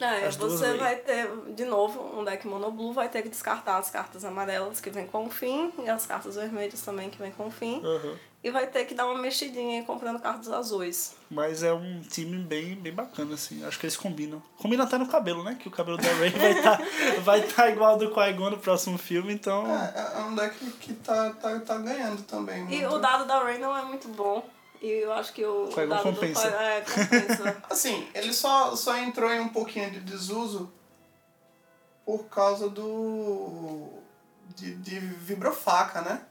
É, 0.00 0.26
As 0.26 0.36
duas 0.36 0.52
você 0.52 0.74
vai 0.78 0.96
ter, 0.96 1.28
de 1.54 1.64
novo, 1.66 2.18
um 2.18 2.24
deck 2.24 2.46
mono 2.46 2.70
blue, 2.70 2.92
vai 2.94 3.10
ter 3.10 3.20
que 3.22 3.28
descartar 3.28 3.76
as 3.76 3.90
cartas 3.90 4.24
amarelas 4.24 4.80
que 4.80 4.88
vem 4.88 5.06
com 5.06 5.26
o 5.26 5.30
fim 5.30 5.70
e 5.84 5.90
as 5.90 6.06
cartas 6.06 6.36
vermelhas 6.36 6.80
também 6.80 7.10
que 7.10 7.18
vem 7.18 7.32
com 7.32 7.48
o 7.48 7.50
fim. 7.50 7.80
Uhum. 7.84 8.16
E 8.42 8.50
vai 8.50 8.66
ter 8.66 8.86
que 8.86 8.94
dar 8.94 9.06
uma 9.06 9.20
mexidinha 9.20 9.80
aí 9.80 9.84
comprando 9.84 10.18
cartas 10.18 10.48
azuis. 10.50 11.14
Mas 11.30 11.62
é 11.62 11.74
um 11.74 12.00
time 12.00 12.38
bem, 12.38 12.74
bem 12.74 12.92
bacana, 12.92 13.34
assim. 13.34 13.62
Acho 13.64 13.78
que 13.78 13.84
eles 13.84 13.98
combinam. 13.98 14.42
Combina 14.56 14.84
até 14.84 14.96
no 14.96 15.06
cabelo, 15.06 15.44
né? 15.44 15.58
Que 15.60 15.68
o 15.68 15.70
cabelo 15.70 15.98
da 15.98 16.10
Ray 16.14 16.30
vai 16.30 16.52
estar 16.52 16.80
vai 17.20 17.42
tá 17.42 17.68
igual 17.68 17.90
ao 17.90 17.98
do 17.98 18.10
Qui-Gon 18.10 18.50
no 18.50 18.58
próximo 18.58 18.96
filme, 18.96 19.34
então... 19.34 19.66
É, 19.66 20.12
é 20.16 20.22
um 20.22 20.34
deck 20.34 20.56
que 20.80 20.94
tá, 20.94 21.30
tá, 21.34 21.60
tá 21.60 21.78
ganhando 21.78 22.22
também. 22.22 22.62
E 22.62 22.80
muito. 22.80 22.94
o 22.94 22.98
dado 22.98 23.26
da 23.26 23.44
Rey 23.44 23.58
não 23.58 23.76
é 23.76 23.82
muito 23.82 24.08
bom. 24.08 24.42
E 24.80 24.88
eu 24.88 25.12
acho 25.12 25.34
que 25.34 25.44
o, 25.44 25.64
o 25.64 25.68
Qui-Gon 25.68 25.88
dado 25.88 26.02
compensa. 26.02 26.50
do 26.50 26.56
É, 26.56 26.80
compensa. 26.80 27.62
Assim, 27.68 28.08
ele 28.14 28.32
só, 28.32 28.74
só 28.74 28.96
entrou 28.96 29.30
em 29.30 29.40
um 29.40 29.48
pouquinho 29.48 29.90
de 29.90 30.00
desuso 30.00 30.72
por 32.06 32.24
causa 32.24 32.70
do. 32.70 33.90
de, 34.56 34.74
de 34.76 34.98
vibrofaca, 34.98 36.00
né? 36.00 36.22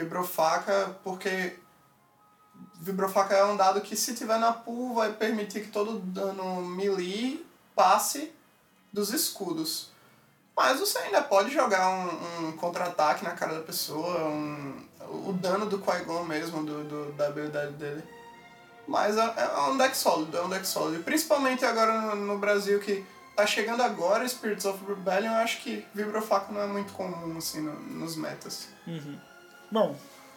Vibrofaca, 0.00 0.96
porque. 1.04 1.56
Vibrofaca 2.80 3.34
é 3.34 3.44
um 3.44 3.56
dado 3.56 3.80
que, 3.80 3.96
se 3.96 4.14
tiver 4.14 4.38
na 4.38 4.52
pool, 4.52 4.94
vai 4.94 5.12
permitir 5.12 5.62
que 5.62 5.70
todo 5.70 5.98
dano 5.98 6.62
melee 6.62 7.44
passe 7.74 8.32
dos 8.92 9.12
escudos. 9.12 9.90
Mas 10.56 10.78
você 10.80 10.98
ainda 10.98 11.22
pode 11.22 11.50
jogar 11.52 11.88
um, 11.88 12.48
um 12.48 12.52
contra-ataque 12.52 13.24
na 13.24 13.30
cara 13.32 13.54
da 13.54 13.60
pessoa, 13.62 14.26
um, 14.28 14.74
o 15.28 15.32
dano 15.32 15.66
do 15.66 15.78
Qui-Gon 15.78 16.24
mesmo, 16.24 16.64
do, 16.64 16.84
do, 16.84 17.12
da 17.12 17.26
habilidade 17.28 17.72
dele. 17.74 18.02
Mas 18.86 19.16
é, 19.16 19.34
é 19.36 19.60
um 19.68 19.76
deck 19.76 19.96
sólido, 19.96 20.36
é 20.36 20.42
um 20.42 20.48
deck 20.48 20.66
sólido. 20.66 21.02
Principalmente 21.04 21.64
agora 21.64 22.00
no, 22.00 22.16
no 22.16 22.38
Brasil 22.38 22.80
que 22.80 23.04
tá 23.36 23.46
chegando 23.46 23.82
agora 23.82 24.26
Spirits 24.26 24.64
of 24.64 24.84
Rebellion, 24.84 25.30
eu 25.32 25.38
acho 25.38 25.60
que 25.62 25.86
Vibrofaca 25.94 26.52
não 26.52 26.60
é 26.60 26.66
muito 26.66 26.92
comum 26.92 27.38
assim 27.38 27.60
no- 27.60 27.78
nos 27.78 28.16
metas. 28.16 28.68
Bom, 29.70 29.96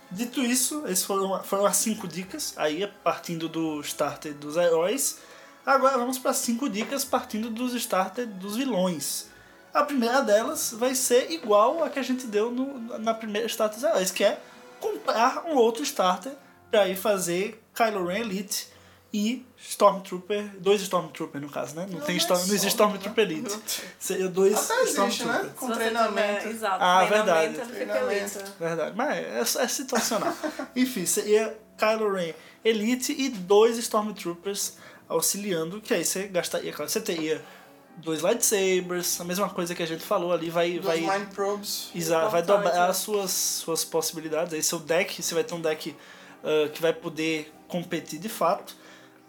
dito 0.09 0.41
isso, 0.41 0.83
essas 0.85 1.03
foram, 1.03 1.41
foram 1.43 1.65
as 1.65 1.77
cinco 1.77 2.07
dicas, 2.07 2.53
aí 2.57 2.85
partindo 3.03 3.47
do 3.47 3.79
starter 3.81 4.33
dos 4.33 4.57
heróis. 4.57 5.19
Agora 5.65 5.97
vamos 5.97 6.17
para 6.17 6.33
cinco 6.33 6.67
dicas 6.69 7.05
partindo 7.05 7.50
dos 7.50 7.73
starter 7.73 8.27
dos 8.27 8.57
vilões. 8.57 9.27
A 9.73 9.83
primeira 9.83 10.21
delas 10.21 10.73
vai 10.77 10.93
ser 10.95 11.31
igual 11.31 11.83
a 11.83 11.89
que 11.89 12.00
a 12.00 12.03
gente 12.03 12.27
deu 12.27 12.51
no, 12.51 12.97
na 13.00 13.13
primeira 13.13 13.47
starter 13.47 13.79
dos 13.79 13.89
heróis, 13.89 14.11
que 14.11 14.23
é 14.23 14.41
comprar 14.79 15.45
um 15.45 15.55
outro 15.55 15.83
starter 15.83 16.33
para 16.69 16.88
ir 16.89 16.97
fazer 16.97 17.63
Kylo 17.73 18.07
Ren 18.07 18.21
Elite 18.21 18.67
e 19.13 19.45
Stormtrooper, 19.57 20.43
dois 20.59 20.81
Stormtrooper 20.81 21.41
no 21.41 21.49
caso, 21.49 21.75
né? 21.75 21.85
Não, 21.89 21.99
Não 21.99 22.05
tem 22.05 22.15
é 22.15 22.17
Storm, 22.19 22.39
não 22.39 22.45
existe 22.47 22.67
Stormtrooper 22.69 23.23
Elite. 23.25 23.59
Seria 23.99 24.27
dois 24.29 24.53
Até 24.53 24.81
existe, 24.83 24.89
Stormtrooper. 24.99 25.43
né? 25.43 25.51
Com 25.57 25.71
treinamento. 25.71 26.39
tiver- 26.39 26.51
exato, 26.51 26.77
Ah, 26.83 27.05
treinamento, 27.07 27.53
verdade. 27.55 27.71
Treinamento. 27.71 28.39
Verdade, 28.59 28.95
mas 28.95 29.55
é, 29.57 29.63
é 29.63 29.67
situacional. 29.67 30.33
Enfim, 30.75 31.05
seria 31.05 31.57
Kylo 31.77 32.13
Ren 32.13 32.33
Elite 32.63 33.11
e 33.17 33.27
dois 33.29 33.77
Stormtroopers 33.77 34.77
auxiliando, 35.09 35.81
que 35.81 35.93
aí 35.93 36.05
você 36.05 36.27
gastaria, 36.27 36.71
claro, 36.71 36.89
você 36.89 37.01
teria 37.01 37.43
dois 37.97 38.21
lightsabers, 38.21 39.19
a 39.19 39.25
mesma 39.25 39.49
coisa 39.49 39.75
que 39.75 39.83
a 39.83 39.85
gente 39.85 40.03
falou 40.03 40.31
ali, 40.31 40.49
vai, 40.49 40.73
Dos 40.73 40.85
vai, 40.85 40.99
Mind 41.01 41.27
Probes. 41.33 41.89
exa- 41.93 42.29
vai 42.29 42.41
dobrar 42.41 42.73
né? 42.73 42.79
as 42.87 42.97
suas, 42.97 43.31
suas 43.31 43.83
possibilidades. 43.83 44.53
Aí 44.53 44.63
seu 44.63 44.79
deck, 44.79 45.21
você 45.21 45.33
vai 45.35 45.43
ter 45.43 45.53
um 45.53 45.59
deck 45.61 45.93
ah, 46.43 46.69
que 46.73 46.81
vai 46.81 46.93
poder 46.93 47.51
competir 47.67 48.19
de 48.19 48.29
fato. 48.29 48.79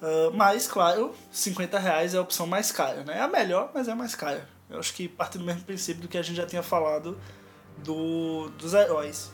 Ah, 0.02 0.30
mas, 0.35 0.66
claro, 0.66 1.14
50 1.30 1.78
reais 1.78 2.14
é 2.14 2.18
a 2.18 2.21
opção 2.21 2.47
mais 2.47 2.73
cara, 2.73 3.04
né? 3.04 3.18
É 3.18 3.21
a 3.23 3.28
melhor, 3.28 3.71
mas 3.73 3.87
é 3.88 3.92
a 3.92 3.97
mais 3.97 4.14
cara. 4.14 4.49
Eu 4.68 4.78
acho 4.80 4.92
que 4.94 5.06
parte 5.09 5.38
do 5.38 5.44
mesmo 5.44 5.62
princípio 5.62 6.02
do 6.02 6.09
que 6.09 6.18
a 6.18 6.23
gente 6.23 6.37
já 6.37 6.47
tinha 6.47 6.62
falado 6.62 7.18
do, 7.78 8.49
dos 8.59 8.75
heróis. 8.75 9.30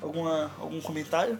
Alguma, 0.00 0.50
algum 0.60 0.80
comentário? 0.80 1.38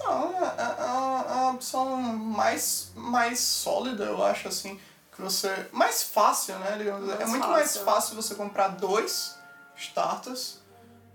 Não, 0.00 0.32
é, 0.42 0.54
é, 0.58 0.82
é 0.82 0.84
uma- 0.84 1.24
é 1.28 1.32
uma 1.34 1.50
opção 1.52 1.96
mais, 1.96 2.90
mais 2.96 3.38
sólida, 3.38 4.04
eu 4.04 4.24
acho, 4.24 4.48
assim. 4.48 4.80
Que 5.14 5.20
você. 5.22 5.68
Mais 5.70 6.02
fácil, 6.02 6.58
né? 6.58 6.74
digamos 6.78 7.04
assim. 7.04 7.12
é 7.14 7.18
Mais 7.18 7.30
muito 7.30 7.46
mais 7.48 7.66
fácil. 7.76 7.84
fácil 7.84 8.16
você 8.16 8.34
comprar 8.34 8.68
dois 8.68 9.38
starters 9.76 10.58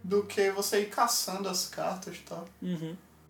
do 0.03 0.23
que 0.23 0.51
você 0.51 0.81
ir 0.81 0.89
caçando 0.89 1.49
as 1.49 1.65
cartas 1.67 2.15
e 2.15 2.19
tal. 2.19 2.45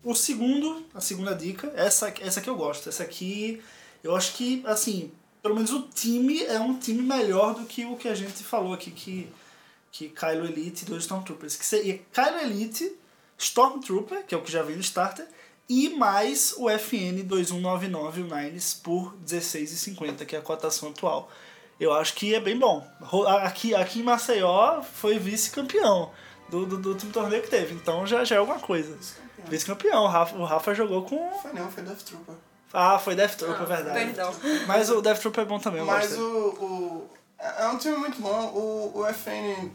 O 0.08 0.14
segundo, 0.14 0.86
a 0.94 1.02
segunda 1.02 1.34
dica, 1.34 1.70
essa, 1.76 2.08
essa 2.22 2.40
que 2.40 2.48
eu 2.48 2.56
gosto. 2.56 2.88
Essa 2.88 3.02
aqui, 3.02 3.62
eu 4.02 4.16
acho 4.16 4.32
que, 4.32 4.62
assim, 4.64 5.12
pelo 5.42 5.54
menos 5.54 5.70
o 5.70 5.82
time 5.82 6.42
é 6.44 6.58
um 6.58 6.78
time 6.78 7.02
melhor 7.02 7.54
do 7.54 7.66
que 7.66 7.84
o 7.84 7.94
que 7.94 8.08
a 8.08 8.14
gente 8.14 8.42
falou 8.42 8.72
aqui, 8.72 8.90
que, 8.90 9.30
que 9.92 10.08
Kylo 10.08 10.46
Elite 10.46 10.84
e 10.84 10.86
dois 10.86 11.02
Stormtroopers. 11.02 11.56
Que 11.56 11.66
seria 11.66 12.00
Kylo 12.10 12.38
Elite, 12.38 12.90
Stormtrooper, 13.36 14.24
que 14.24 14.34
é 14.34 14.38
o 14.38 14.40
que 14.40 14.50
já 14.50 14.62
vem 14.62 14.76
no 14.76 14.80
starter, 14.80 15.28
e 15.68 15.90
mais 15.90 16.54
o 16.56 16.70
FN 16.70 17.22
2199, 17.26 18.22
o 18.22 18.34
Nines, 18.34 18.72
por 18.72 19.12
R$16,50, 19.12 20.24
que 20.24 20.34
é 20.34 20.38
a 20.38 20.42
cotação 20.42 20.88
atual. 20.88 21.30
Eu 21.78 21.92
acho 21.92 22.14
que 22.14 22.34
é 22.34 22.40
bem 22.40 22.58
bom. 22.58 22.82
Aqui, 23.42 23.74
aqui 23.74 24.00
em 24.00 24.04
Maceió 24.04 24.80
foi 24.80 25.18
vice-campeão 25.18 26.10
do, 26.48 26.64
do, 26.64 26.78
do 26.78 26.88
último 26.92 27.12
torneio 27.12 27.42
que 27.42 27.50
teve, 27.50 27.74
então 27.74 28.06
já, 28.06 28.24
já 28.24 28.36
é 28.36 28.38
alguma 28.38 28.58
coisa. 28.58 28.96
Vice-campeão, 29.46 30.04
o 30.04 30.08
Rafa, 30.08 30.36
o 30.36 30.44
Rafa 30.44 30.74
jogou 30.74 31.02
com. 31.04 31.30
Foi 31.40 31.52
não, 31.52 31.70
foi 31.70 31.82
Death 31.82 32.02
Trooper. 32.02 32.34
Ah, 32.72 32.98
foi 32.98 33.14
Death 33.14 33.36
Trooper, 33.36 33.60
Ah, 33.60 33.62
é 33.62 33.66
verdade. 33.76 34.04
Perdão. 34.06 34.34
Mas 34.66 34.90
o 34.90 35.00
Death 35.00 35.20
Trooper 35.20 35.44
é 35.44 35.46
bom 35.46 35.58
também, 35.58 35.80
eu 35.80 35.86
Mas 35.86 36.08
gosto 36.10 36.20
o, 36.22 36.64
o. 36.64 37.10
É 37.40 37.66
um 37.68 37.78
time 37.78 37.96
muito 37.96 38.20
bom. 38.20 38.46
O, 38.54 38.98
o 39.00 39.06
FN. 39.06 39.70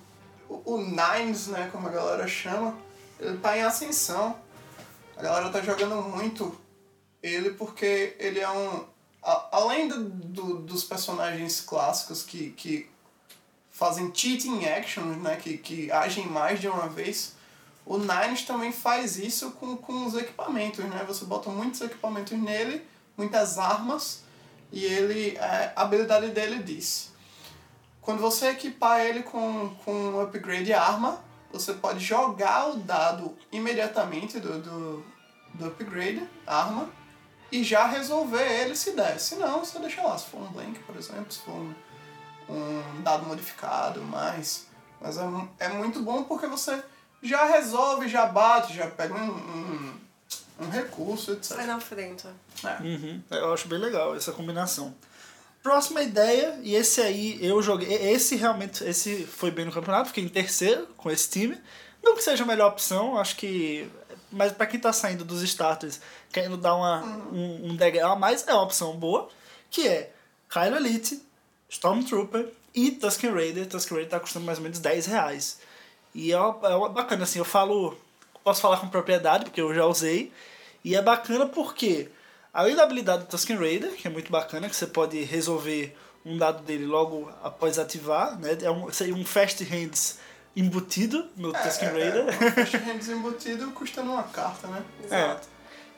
O, 0.50 0.74
o 0.76 0.78
Nines, 0.78 1.48
né, 1.48 1.70
como 1.72 1.88
a 1.88 1.92
galera 1.92 2.28
chama, 2.28 2.78
ele 3.20 3.38
tá 3.38 3.58
em 3.58 3.62
ascensão. 3.64 4.38
A 5.18 5.22
galera 5.24 5.50
tá 5.50 5.62
jogando 5.62 5.96
muito 6.04 6.56
ele 7.22 7.52
porque 7.52 8.16
ele 8.20 8.40
é 8.40 8.50
um. 8.50 8.86
a- 9.24 9.48
além 9.54 9.88
do, 9.88 10.04
do- 10.04 10.58
dos 10.60 10.84
personagens 10.84 11.62
clássicos 11.62 12.22
que, 12.24 12.50
que 12.52 12.90
fazem 13.72 14.12
cheating 14.14 14.66
actions, 14.66 15.18
né, 15.18 15.36
que, 15.38 15.58
que 15.58 15.92
agem 15.92 16.28
mais 16.28 16.60
de 16.60 16.68
uma 16.68 16.88
vez, 16.88 17.34
o 17.86 17.98
Nines 17.98 18.44
também 18.44 18.72
faz 18.72 19.18
isso 19.18 19.52
com, 19.52 19.76
com 19.76 20.06
os 20.06 20.16
equipamentos, 20.16 20.84
né? 20.86 21.04
Você 21.08 21.26
bota 21.26 21.50
muitos 21.50 21.82
equipamentos 21.82 22.38
nele, 22.38 22.86
muitas 23.18 23.58
armas, 23.58 24.24
e 24.72 24.84
ele. 24.86 25.38
é, 25.38 25.74
a 25.76 25.82
habilidade 25.82 26.30
dele 26.30 26.64
diz. 26.64 27.12
Quando 28.02 28.20
você 28.20 28.48
equipar 28.48 29.02
ele 29.02 29.24
com, 29.24 29.76
com 29.84 29.94
um 29.94 30.22
upgrade 30.22 30.74
arma, 30.74 31.24
você 31.52 31.74
pode 31.74 32.00
jogar 32.00 32.70
o 32.70 32.78
dado 32.78 33.38
imediatamente 33.52 34.40
do, 34.40 34.60
do, 34.62 35.06
do 35.54 35.68
upgrade, 35.68 36.28
arma, 36.46 36.90
e 37.52 37.64
já 37.64 37.86
resolver 37.86 38.44
ele 38.44 38.76
se 38.76 38.92
der. 38.92 39.20
Se 39.20 39.36
não, 39.36 39.60
você 39.60 39.78
deixa 39.80 40.02
lá. 40.02 40.18
Se 40.18 40.26
for 40.26 40.42
um 40.42 40.52
blank, 40.52 40.80
por 40.80 40.96
exemplo, 40.96 41.32
se 41.32 41.40
for 41.40 41.54
um, 41.54 41.74
um 42.50 43.02
dado 43.04 43.26
modificado, 43.26 44.02
mais. 44.02 44.68
Mas 45.00 45.18
é, 45.18 45.24
é 45.60 45.70
muito 45.70 46.02
bom 46.02 46.24
porque 46.24 46.48
você 46.48 46.84
já 47.24 47.46
resolve, 47.46 48.08
já 48.10 48.26
bate, 48.26 48.76
já 48.76 48.88
pega 48.88 49.14
um, 49.14 49.32
um, 49.32 49.94
um 50.60 50.70
recurso, 50.70 51.32
etc. 51.32 51.56
Sai 51.56 51.66
na 51.66 51.80
frente. 51.80 52.28
Uhum. 52.82 53.22
Eu 53.32 53.54
acho 53.54 53.68
bem 53.68 53.80
legal 53.80 54.16
essa 54.16 54.32
combinação. 54.32 54.94
Próxima 55.64 56.02
ideia, 56.02 56.60
e 56.62 56.76
esse 56.76 57.00
aí 57.00 57.40
eu 57.42 57.62
joguei. 57.62 57.94
Esse 57.94 58.36
realmente 58.36 58.84
esse 58.84 59.26
foi 59.26 59.50
bem 59.50 59.64
no 59.64 59.72
campeonato, 59.72 60.10
fiquei 60.10 60.26
em 60.26 60.30
terceiro 60.30 60.88
com 60.98 61.10
esse 61.10 61.30
time. 61.30 61.58
Não 62.04 62.16
que 62.16 62.22
seja 62.22 62.44
a 62.44 62.48
melhor 62.48 62.70
opção, 62.70 63.18
acho 63.18 63.38
que. 63.38 63.90
Mas 64.30 64.52
pra 64.52 64.66
quem 64.66 64.80
tá 64.80 64.92
saindo 64.92 65.24
dos 65.24 65.42
starters, 65.42 66.02
querendo 66.34 66.58
dar 66.58 66.76
uma, 66.76 67.02
um, 67.32 67.70
um 67.70 67.76
degrau 67.78 68.12
a 68.12 68.16
mais, 68.16 68.46
é 68.46 68.54
uma 68.54 68.64
opção 68.64 68.98
boa. 68.98 69.30
Que 69.72 69.88
é 69.88 70.12
Kylo 70.50 70.76
Elite, 70.76 71.22
Stormtrooper 71.70 72.50
e 72.76 72.92
Tusken 72.92 73.32
Raider. 73.32 73.66
Tusken 73.66 73.96
Raider 73.96 74.12
tá 74.12 74.20
custando 74.20 74.46
mais 74.46 74.58
ou 74.58 74.64
menos 74.64 74.80
10 74.80 75.06
reais. 75.06 75.60
E 76.14 76.32
é, 76.32 76.40
uma, 76.40 76.70
é 76.70 76.76
uma 76.76 76.90
bacana, 76.90 77.24
assim, 77.24 77.40
eu 77.40 77.46
falo. 77.46 77.98
Posso 78.44 78.62
falar 78.62 78.78
com 78.78 78.88
propriedade, 78.90 79.46
porque 79.46 79.62
eu 79.62 79.74
já 79.74 79.86
usei. 79.86 80.32
E 80.84 80.96
é 80.96 81.02
bacana 81.02 81.46
porque, 81.46 82.10
além 82.54 82.76
da 82.76 82.84
habilidade 82.84 83.24
do 83.24 83.30
Tusken 83.30 83.58
Raider, 83.58 83.94
que 83.94 84.06
é 84.06 84.12
muito 84.12 84.32
bacana, 84.32 84.68
que 84.68 84.76
você 84.76 84.86
pode 84.86 85.22
resolver 85.24 85.96
um 86.26 86.38
dado 86.38 86.62
dele 86.64 86.86
logo 86.86 87.32
após 87.42 87.80
ativar, 87.80 88.38
né? 88.38 88.58
É 88.62 88.70
um, 88.70 88.92
seria 88.92 89.16
um 89.16 89.26
Fast 89.26 89.64
Hands 89.64 90.20
embutido 90.56 91.26
no 91.36 91.52
Tusken 91.52 91.90
Raider. 91.90 92.26
É, 92.28 92.48
um 92.48 92.52
fast 92.52 92.78
hands 92.84 93.10
embutido 93.10 93.72
custando 93.72 94.12
uma 94.12 94.24
carta, 94.24 94.68
né? 94.68 94.84
Exato. 95.04 95.48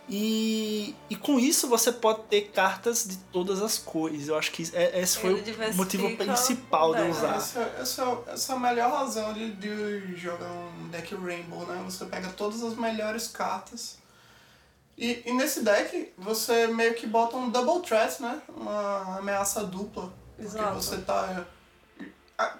E, 0.08 0.96
e 1.10 1.16
com 1.16 1.40
isso 1.40 1.68
você 1.68 1.92
pode 1.92 2.24
ter 2.24 2.52
cartas 2.52 3.08
de 3.08 3.18
todas 3.18 3.62
as 3.62 3.78
cores. 3.80 4.28
Eu 4.28 4.38
acho 4.38 4.52
que 4.52 4.70
é- 4.74 5.00
esse 5.02 5.18
foi 5.18 5.32
Ele 5.32 5.72
o 5.72 5.76
motivo 5.76 6.16
principal 6.16 6.94
de 6.94 7.02
eu 7.02 7.10
usar. 7.10 7.38
Essa, 7.38 7.62
essa, 7.80 8.24
essa 8.28 8.54
é 8.54 8.56
a 8.56 8.60
melhor 8.60 8.92
razão 8.92 9.34
de, 9.34 9.52
de 9.54 10.16
jogar 10.16 10.52
um 10.52 10.90
deck 10.90 11.16
Rainbow, 11.16 11.66
né? 11.66 11.82
Você 11.86 12.06
pega 12.06 12.30
todas 12.30 12.62
as 12.62 12.76
melhores 12.76 13.28
cartas. 13.28 13.98
E, 14.96 15.24
e 15.26 15.34
nesse 15.34 15.64
deck 15.64 16.14
você 16.18 16.68
meio 16.68 16.94
que 16.94 17.08
bota 17.08 17.36
um 17.36 17.50
double 17.50 17.82
threat, 17.82 18.22
né? 18.22 18.42
Uma 18.56 19.18
ameaça 19.18 19.64
dupla. 19.64 20.14
Porque 20.36 20.48
Exato. 20.48 20.76
você 20.76 20.98
tá. 21.00 21.46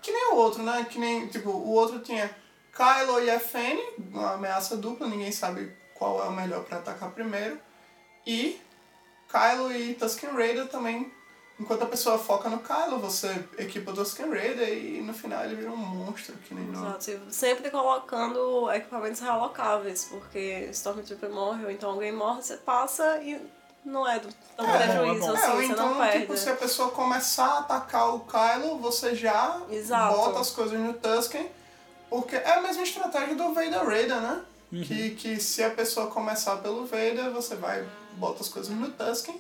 Que 0.02 0.12
nem 0.12 0.34
o 0.34 0.36
outro, 0.38 0.64
né? 0.64 0.86
Que 0.90 0.98
nem. 0.98 1.28
Tipo, 1.28 1.52
o 1.52 1.74
outro 1.74 2.00
tinha 2.00 2.36
Kylo 2.74 3.22
e 3.22 3.30
FN, 3.30 3.78
uma 4.12 4.34
ameaça 4.34 4.76
dupla, 4.76 5.08
ninguém 5.08 5.32
sabe 5.32 5.72
qual 5.96 6.24
é 6.24 6.28
o 6.28 6.32
melhor 6.32 6.64
pra 6.64 6.78
atacar 6.78 7.10
primeiro. 7.12 7.60
E 8.28 8.62
Kylo 9.32 9.72
e 9.74 9.96
Tusken 9.96 10.32
Raider 10.32 10.68
também. 10.68 11.12
Enquanto 11.58 11.84
a 11.84 11.86
pessoa 11.86 12.18
foca 12.20 12.50
no 12.50 12.60
Kylo, 12.60 13.00
você 13.00 13.30
equipa 13.58 13.92
o 13.92 13.94
Tusken 13.94 14.30
Raider 14.30 14.68
e 14.78 15.02
no 15.02 15.14
final 15.14 15.44
ele 15.46 15.56
vira 15.56 15.72
um 15.72 15.78
monstro, 15.78 16.36
que 16.38 16.54
nem. 16.54 16.70
Exato. 16.70 17.12
E 17.12 17.34
sempre 17.34 17.72
colocando 17.72 18.70
equipamentos 18.74 19.22
relocáveis, 19.22 20.04
porque 20.06 20.68
Stormtrooper 20.72 21.30
morre, 21.30 21.64
ou 21.64 21.72
então 21.72 21.92
alguém 21.92 22.12
morre, 22.12 22.42
você 22.42 22.58
passa 22.58 23.20
e 23.22 23.40
não 23.86 24.06
é 24.06 24.20
do- 24.20 24.28
tão 24.58 24.68
É, 24.70 24.78
prejuízo 24.80 25.24
é 25.24 25.28
bom. 25.32 25.34
assim, 25.38 25.46
É, 25.48 25.56
você 25.56 25.66
então, 25.72 25.90
não 25.94 25.98
perde. 26.02 26.20
tipo, 26.22 26.36
se 26.38 26.50
a 26.50 26.56
pessoa 26.56 26.90
começar 26.92 27.46
a 27.46 27.60
atacar 27.60 28.14
o 28.16 28.20
Kylo, 28.22 28.78
você 28.80 29.16
já 29.16 29.62
Exato. 29.70 30.14
bota 30.18 30.40
as 30.42 30.50
coisas 30.52 30.78
no 30.78 30.94
Tusken. 30.94 31.50
Porque 32.10 32.36
é 32.36 32.54
a 32.56 32.62
mesma 32.62 32.84
estratégia 32.84 33.34
do 33.36 33.54
Vader 33.54 33.86
Raider, 33.86 34.20
né? 34.22 34.44
Uhum. 34.72 34.82
Que, 34.84 35.12
que 35.12 35.40
se 35.40 35.64
a 35.64 35.70
pessoa 35.70 36.08
começar 36.08 36.58
pelo 36.58 36.86
Vader, 36.86 37.32
você 37.32 37.56
vai, 37.56 37.88
bota 38.18 38.42
as 38.42 38.50
coisas 38.50 38.76
no 38.76 38.90
Tusken. 38.92 39.40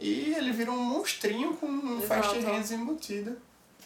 E 0.00 0.34
ele 0.34 0.50
vira 0.52 0.70
um 0.72 0.76
monstrinho 0.82 1.54
com 1.56 1.66
um 1.66 2.00
Fast. 2.00 2.38
Hands 2.40 2.70
embutido. 2.72 3.36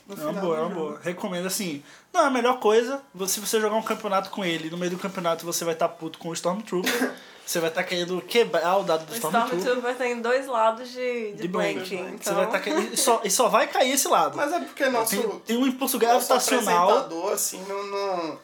No 0.06 0.14
É 0.14 0.18
uma 0.18 0.28
final 0.28 0.44
boa, 0.44 0.56
é 0.56 0.60
uma 0.60 0.74
boa. 0.74 1.00
Recomendo 1.02 1.46
assim. 1.46 1.82
Não, 2.12 2.24
a 2.26 2.30
melhor 2.30 2.58
coisa, 2.60 3.02
você- 3.14 3.34
se 3.34 3.40
você 3.40 3.60
jogar 3.60 3.76
um 3.76 3.82
campeonato 3.82 4.30
com 4.30 4.44
ele, 4.44 4.70
no 4.70 4.76
meio 4.78 4.90
do 4.92 4.98
campeonato 4.98 5.44
você 5.44 5.64
vai 5.64 5.74
estar 5.74 5.88
puto 5.88 6.18
com 6.18 6.28
o 6.28 6.32
Stormtrooper, 6.32 7.12
você 7.46 7.60
vai 7.60 7.68
estar 7.68 7.84
querendo 7.84 8.20
quebrar 8.22 8.76
o 8.76 8.82
dado 8.82 9.06
do 9.06 9.12
O 9.12 9.14
Stormtrooper. 9.14 9.58
Stormtrooper 9.58 9.96
tem 9.96 10.20
dois 10.20 10.46
lados 10.48 10.90
de, 10.90 11.32
de, 11.32 11.42
De 11.42 11.48
blank, 11.48 11.74
blank. 11.74 11.94
então... 11.94 12.18
Você 12.20 12.34
vai 12.34 12.44
estar 12.46 12.60
querendo. 12.60 12.92
E 12.92 12.96
só, 12.96 13.20
e 13.22 13.30
só 13.30 13.48
vai 13.48 13.68
cair 13.68 13.92
esse 13.92 14.08
lado. 14.08 14.36
Mas 14.36 14.52
é 14.52 14.58
porque 14.58 14.86
nosso, 14.86 15.16
tem, 15.16 15.38
tem 15.40 15.56
um 15.56 15.66
impulso 15.66 15.96
nosso 15.96 15.98
gravitacional. 15.98 16.90
apresentador, 16.90 17.32
assim, 17.32 17.64
não, 17.68 17.86
não, 17.86 18.38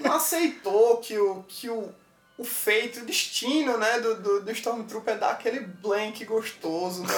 não 0.00 0.12
aceitou 0.12 0.96
que 0.96 1.16
o, 1.16 1.44
que 1.46 1.70
o, 1.70 1.88
o 2.36 2.44
feito, 2.44 3.00
o 3.00 3.04
destino, 3.04 3.78
né, 3.78 4.00
do, 4.00 4.16
do, 4.16 4.40
do 4.42 4.50
Stormtrooper 4.50 5.14
é 5.14 5.18
dar 5.18 5.30
aquele 5.30 5.60
blank 5.60 6.24
gostoso, 6.24 7.04
né? 7.04 7.14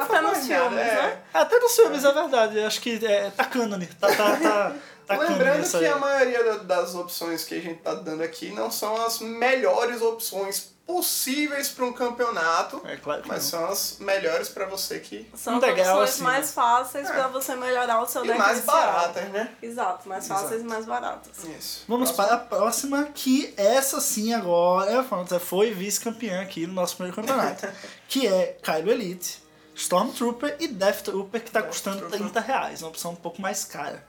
Até 0.00 0.20
nos 0.22 0.48
nada, 0.48 0.70
filmes, 0.70 0.78
é. 0.78 0.94
né? 0.94 1.22
Até 1.34 1.60
nos 1.60 1.76
filmes, 1.76 2.02
é 2.04 2.12
verdade. 2.12 2.60
Acho 2.60 2.80
que 2.80 3.04
é, 3.04 3.30
tá 3.30 3.44
cânone. 3.44 3.86
Tá, 4.00 4.08
tá, 4.08 4.36
tá, 4.36 4.72
tá 5.06 5.16
Lembrando 5.16 5.62
isso 5.62 5.78
que 5.78 5.84
aí. 5.84 5.90
a 5.92 5.96
maioria 5.98 6.42
da- 6.44 6.56
das 6.76 6.94
opções 6.94 7.44
que 7.44 7.54
a 7.54 7.60
gente 7.60 7.80
tá 7.80 7.94
dando 7.94 8.22
aqui 8.22 8.50
não 8.50 8.70
são 8.70 9.04
as 9.04 9.18
melhores 9.20 10.02
opções 10.02 10.74
possíveis 10.86 11.68
para 11.68 11.84
um 11.84 11.92
campeonato, 11.92 12.80
É 12.84 12.96
claro 12.96 13.22
mas 13.26 13.42
não. 13.42 13.50
são 13.60 13.68
as 13.68 13.96
melhores 13.98 14.48
para 14.48 14.66
você 14.66 15.00
que 15.00 15.28
São 15.34 15.54
Um 15.54 15.56
as 15.56 15.62
degrau 15.62 15.94
opções 15.96 16.10
acima. 16.10 16.30
mais 16.30 16.52
fáceis 16.52 17.10
É. 17.10 17.12
pra 17.12 17.26
você 17.28 17.56
melhorar 17.56 18.00
o 18.02 18.06
seu 18.06 18.24
e 18.24 18.28
deck 18.28 18.38
mais 18.38 18.58
inicial. 18.58 18.76
baratas, 18.76 19.28
né? 19.30 19.52
Exato, 19.60 20.08
mais 20.08 20.28
fáceis 20.28 20.60
e 20.62 20.64
mais 20.64 20.84
baratas. 20.86 21.42
Isso. 21.44 21.84
Vamos 21.88 22.12
Próximo. 22.12 22.36
para 22.38 22.42
a 22.42 22.46
próxima, 22.46 23.04
que 23.12 23.52
essa 23.56 24.00
sim 24.00 24.32
agora 24.32 25.04
foi 25.40 25.72
vice-campeã 25.72 26.40
aqui 26.42 26.66
no 26.68 26.74
nosso 26.74 26.94
primeiro 26.96 27.16
campeonato. 27.16 27.66
que 28.08 28.26
é 28.28 28.56
Kylo 28.62 28.90
Elite, 28.92 29.42
Stormtrooper 29.74 30.56
e 30.60 30.68
Death 30.68 31.02
Trooper, 31.02 31.42
que 31.42 31.50
tá 31.50 31.60
Death 31.60 31.68
custando 31.70 31.98
Trooper. 31.98 32.18
30 32.20 32.40
reais. 32.40 32.80
Uma 32.82 32.90
opção 32.90 33.10
um 33.10 33.16
pouco 33.16 33.42
mais 33.42 33.64
cara. 33.64 34.06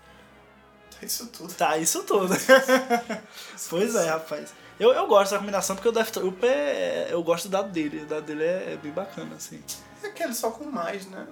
Isso 1.01 1.27
tudo. 1.27 1.53
Tá, 1.53 1.77
isso 1.77 2.03
tudo. 2.03 2.33
pois 3.69 3.95
é, 3.95 4.10
rapaz. 4.10 4.53
Eu, 4.79 4.91
eu 4.91 5.07
gosto 5.07 5.31
dessa 5.31 5.39
combinação 5.39 5.75
porque 5.75 5.89
o 5.89 5.91
Death 5.91 6.12
Trooper, 6.12 6.49
é- 6.49 7.07
eu 7.12 7.23
gosto 7.23 7.47
do 7.47 7.51
dado 7.51 7.71
dele. 7.71 8.03
O 8.03 8.05
dado 8.05 8.25
dele 8.25 8.43
é, 8.43 8.73
é 8.73 8.77
bem 8.81 8.91
bacana, 8.91 9.36
assim. 9.36 9.62
É 10.03 10.07
aquele 10.07 10.33
só 10.33 10.51
com 10.51 10.65
mais, 10.65 11.05
né? 11.07 11.25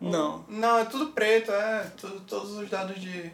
Não. 0.00 0.44
Não, 0.48 0.78
é 0.78 0.84
tudo 0.84 1.08
preto, 1.08 1.50
é. 1.50 1.90
Tudo, 1.96 2.20
todos 2.20 2.52
os 2.52 2.70
dados 2.70 3.00
de, 3.00 3.30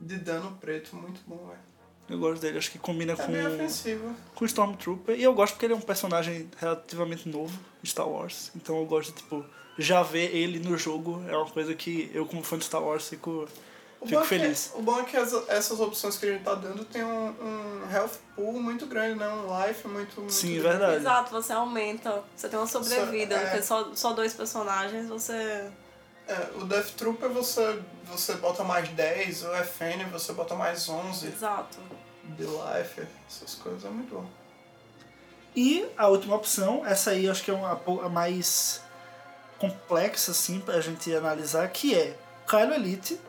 de 0.00 0.16
dano 0.18 0.56
preto. 0.60 0.96
Muito 0.96 1.20
bom, 1.26 1.46
velho. 1.48 1.60
Eu 2.08 2.18
gosto 2.18 2.40
dele, 2.42 2.58
acho 2.58 2.70
que 2.70 2.78
combina 2.78 3.12
É 3.12 3.16
com, 3.16 3.32
bem 3.32 3.46
ofensivo. 3.46 4.14
com 4.34 4.44
o 4.44 4.46
Stormtrooper. 4.46 5.18
E 5.18 5.22
eu 5.22 5.32
gosto 5.34 5.54
porque 5.54 5.66
ele 5.66 5.72
é 5.74 5.76
um 5.76 5.80
personagem 5.80 6.50
relativamente 6.58 7.28
novo 7.28 7.58
em 7.82 7.86
Star 7.86 8.08
Wars. 8.08 8.50
Então 8.56 8.78
eu 8.78 8.84
gosto 8.86 9.08
de, 9.10 9.22
tipo, 9.22 9.44
já 9.78 10.02
ver 10.02 10.34
ele 10.34 10.58
no 10.58 10.76
jogo. 10.78 11.22
É 11.28 11.36
uma 11.36 11.48
coisa 11.48 11.74
que 11.74 12.10
eu, 12.14 12.26
como 12.26 12.42
fã 12.42 12.58
de 12.58 12.64
Star 12.64 12.82
Wars, 12.82 13.08
fico, 13.08 13.46
O 14.00 14.06
fico 14.06 14.18
bom, 14.20 14.24
é 14.24 14.28
feliz. 14.28 14.70
que, 14.72 14.78
o 14.78 14.82
bom 14.82 15.00
é 15.00 15.04
que 15.04 15.16
as- 15.16 15.48
essas 15.48 15.80
opções 15.80 16.16
que 16.18 16.26
a 16.26 16.32
gente 16.32 16.44
tá 16.44 16.54
dando 16.54 16.84
tem 16.84 17.02
um, 17.04 17.28
um 17.30 17.90
health 17.92 18.10
pool 18.36 18.52
muito 18.60 18.86
grande, 18.86 19.18
né? 19.18 19.28
Um 19.28 19.66
life 19.66 19.88
muito, 19.88 20.20
muito 20.20 20.32
Sim, 20.32 20.54
grande. 20.60 20.68
verdade. 20.78 20.96
Exato, 20.96 21.30
você 21.30 21.52
aumenta, 21.52 22.22
você 22.36 22.48
tem 22.48 22.58
uma 22.58 22.66
sobrevida, 22.66 23.34
Só- 23.36 23.40
é. 23.40 23.46
porque 23.46 23.62
só, 23.62 23.94
só 23.94 24.12
dois 24.12 24.34
personagens 24.34 25.08
você. 25.08 25.70
É, 26.26 26.48
o 26.56 26.64
Death 26.64 26.90
Trooper 26.96 27.28
você, 27.30 27.80
você 28.04 28.34
bota 28.34 28.62
mais 28.64 28.88
10, 28.90 29.42
o 29.44 29.52
FN 29.54 30.04
você 30.10 30.32
bota 30.32 30.54
mais 30.54 30.88
11 30.88 31.26
Exato. 31.28 31.78
de 32.24 32.44
life, 32.44 33.02
essas 33.28 33.54
coisas 33.56 33.84
é 33.84 33.88
muito 33.90 34.14
bom. 34.14 34.26
E 35.56 35.86
a 35.96 36.08
última 36.08 36.34
opção, 36.36 36.84
essa 36.84 37.10
aí 37.10 37.28
acho 37.28 37.42
que 37.44 37.50
é 37.50 37.54
uma, 37.54 37.80
a 38.04 38.08
mais 38.08 38.82
complexa, 39.58 40.32
assim, 40.32 40.60
pra 40.60 40.80
gente 40.80 41.14
analisar, 41.14 41.68
que 41.68 41.94
é 41.94 42.16
Kylo 42.48 42.74
Elite 42.74 43.20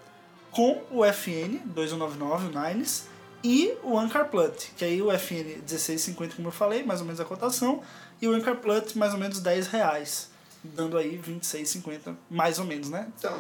com 0.56 0.82
o 0.90 1.04
FN 1.06 1.60
2199, 1.66 2.48
o 2.48 2.62
Nines, 2.62 3.10
e 3.44 3.78
o 3.84 4.00
Anchor 4.00 4.26
Plut, 4.26 4.72
que 4.78 4.86
aí 4.86 5.02
o 5.02 5.12
FN 5.12 5.62
16,50 5.68 6.38
como 6.38 6.48
eu 6.48 6.52
falei, 6.52 6.82
mais 6.82 7.02
ou 7.02 7.06
menos 7.06 7.20
a 7.20 7.26
cotação, 7.26 7.84
e 8.22 8.28
o 8.28 8.34
Anchor 8.34 8.56
Plut 8.56 8.98
mais 8.98 9.14
ou 9.14 9.20
menos 9.20 9.42
10 9.42 9.68
reais, 9.68 10.30
dando 10.64 10.98
aí 10.98 11.22
26,50, 11.22 12.16
mais 12.30 12.58
ou 12.58 12.66
menos, 12.66 12.90
né? 12.90 13.12
Então, 13.20 13.38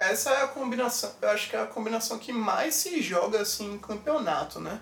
essa 0.00 0.30
é 0.30 0.42
a 0.42 0.48
combinação, 0.48 1.12
eu 1.22 1.28
acho 1.30 1.48
que 1.48 1.54
é 1.54 1.62
a 1.62 1.66
combinação 1.66 2.18
que 2.18 2.32
mais 2.32 2.74
se 2.74 3.00
joga 3.00 3.40
assim 3.40 3.74
em 3.74 3.78
campeonato, 3.78 4.58
né? 4.58 4.80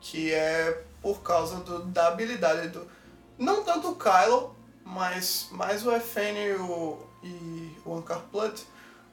Que 0.00 0.32
é 0.32 0.82
por 1.02 1.20
causa 1.20 1.56
do, 1.56 1.80
da 1.84 2.08
habilidade 2.08 2.68
do. 2.68 2.90
Não 3.38 3.62
tanto 3.62 3.90
o 3.90 3.96
Kylo, 3.96 4.56
mas 4.82 5.48
mais 5.52 5.86
o 5.86 5.92
FN 5.92 6.34
e 6.34 6.52
o, 6.54 7.06
e 7.22 7.76
o 7.84 7.94
Anchor 7.94 8.22
Plut, 8.30 8.64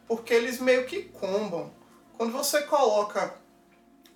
porque 0.10 0.34
eles 0.34 0.60
meio 0.60 0.88
que 0.88 1.04
combam. 1.04 1.72
Quando 2.18 2.34
você 2.34 2.64
coloca 2.64 3.36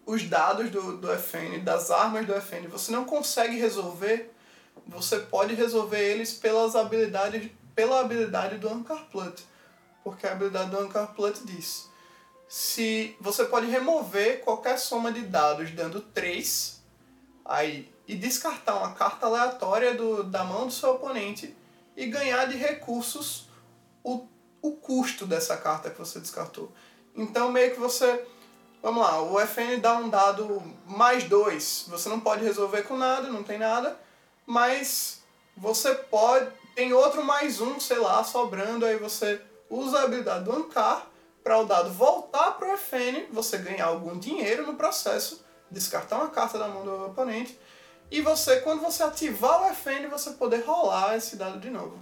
os 0.08 0.28
dados 0.28 0.72
do, 0.72 0.98
do 0.98 1.08
FN, 1.14 1.60
das 1.64 1.92
armas 1.92 2.26
do 2.26 2.34
FN, 2.34 2.68
você 2.68 2.92
não 2.92 3.06
consegue 3.06 3.58
resolver, 3.58 4.34
você 4.88 5.20
pode 5.20 5.54
resolver 5.54 6.04
eles 6.04 6.34
pelas 6.34 6.76
habilidades, 6.76 7.50
pela 7.76 8.00
habilidade 8.00 8.58
do 8.58 8.68
Anchor 8.68 9.06
Plut. 9.06 9.46
Porque 10.04 10.26
a 10.26 10.32
habilidade 10.32 10.72
do 10.72 10.80
Anchor 10.80 11.14
Plut 11.14 11.46
diz: 11.46 11.88
se 12.48 13.16
você 13.22 13.46
pode 13.46 13.68
remover 13.68 14.42
qualquer 14.42 14.80
soma 14.80 15.12
de 15.12 15.22
dados 15.22 15.70
dando 15.72 16.02
3, 16.02 16.82
aí, 17.46 17.94
e 18.08 18.16
descartar 18.16 18.78
uma 18.78 18.94
carta 18.96 19.28
aleatória 19.28 19.94
do, 19.94 20.24
da 20.24 20.44
mão 20.44 20.66
do 20.66 20.74
seu 20.74 20.96
oponente 20.96 21.56
e 21.96 22.08
ganhar 22.08 22.46
de 22.46 22.58
recursos 22.58 23.48
o, 24.04 24.28
o 24.64 24.72
custo 24.72 25.28
dessa 25.28 25.56
carta 25.56 25.92
que 25.92 26.00
você 26.00 26.20
descartou. 26.20 26.72
Então 27.16 27.52
meio 27.52 27.72
que 27.72 27.80
você 27.80 28.26
Vamos 28.84 29.02
lá, 29.02 29.22
o 29.22 29.40
FN 29.40 29.80
dá 29.80 29.96
um 29.96 30.10
dado 30.10 30.62
mais 30.86 31.24
dois. 31.24 31.86
Você 31.88 32.10
não 32.10 32.20
pode 32.20 32.44
resolver 32.44 32.82
com 32.84 32.98
nada, 32.98 33.30
não 33.30 33.42
tem 33.42 33.58
nada. 33.58 33.98
Mas 34.46 35.22
você 35.56 35.96
pode. 35.96 36.52
Tem 36.76 36.92
outro 36.92 37.24
mais 37.24 37.62
um, 37.62 37.80
sei 37.80 37.98
lá, 37.98 38.22
sobrando. 38.26 38.86
Aí 38.86 38.98
você 38.98 39.40
usa 39.70 40.00
a 40.00 40.04
habilidade 40.04 40.44
do 40.44 40.52
Ancar 40.52 41.08
para 41.42 41.60
o 41.60 41.64
dado 41.64 41.92
voltar 41.92 42.52
para 42.52 42.74
o 42.74 42.78
FN, 42.78 43.28
você 43.32 43.58
ganhar 43.58 43.86
algum 43.86 44.20
dinheiro 44.20 44.68
no 44.68 44.76
processo, 44.76 45.46
descartar 45.72 46.18
uma 46.18 46.30
carta 46.30 46.60
da 46.60 46.68
mão 46.68 46.84
do 46.84 47.06
oponente. 47.06 47.58
E 48.12 48.20
você, 48.20 48.60
quando 48.60 48.82
você 48.82 49.02
ativar 49.02 49.62
o 49.62 49.74
FN, 49.74 50.10
você 50.10 50.32
poder 50.32 50.66
rolar 50.66 51.16
esse 51.16 51.38
dado 51.38 51.58
de 51.58 51.70
novo. 51.70 51.98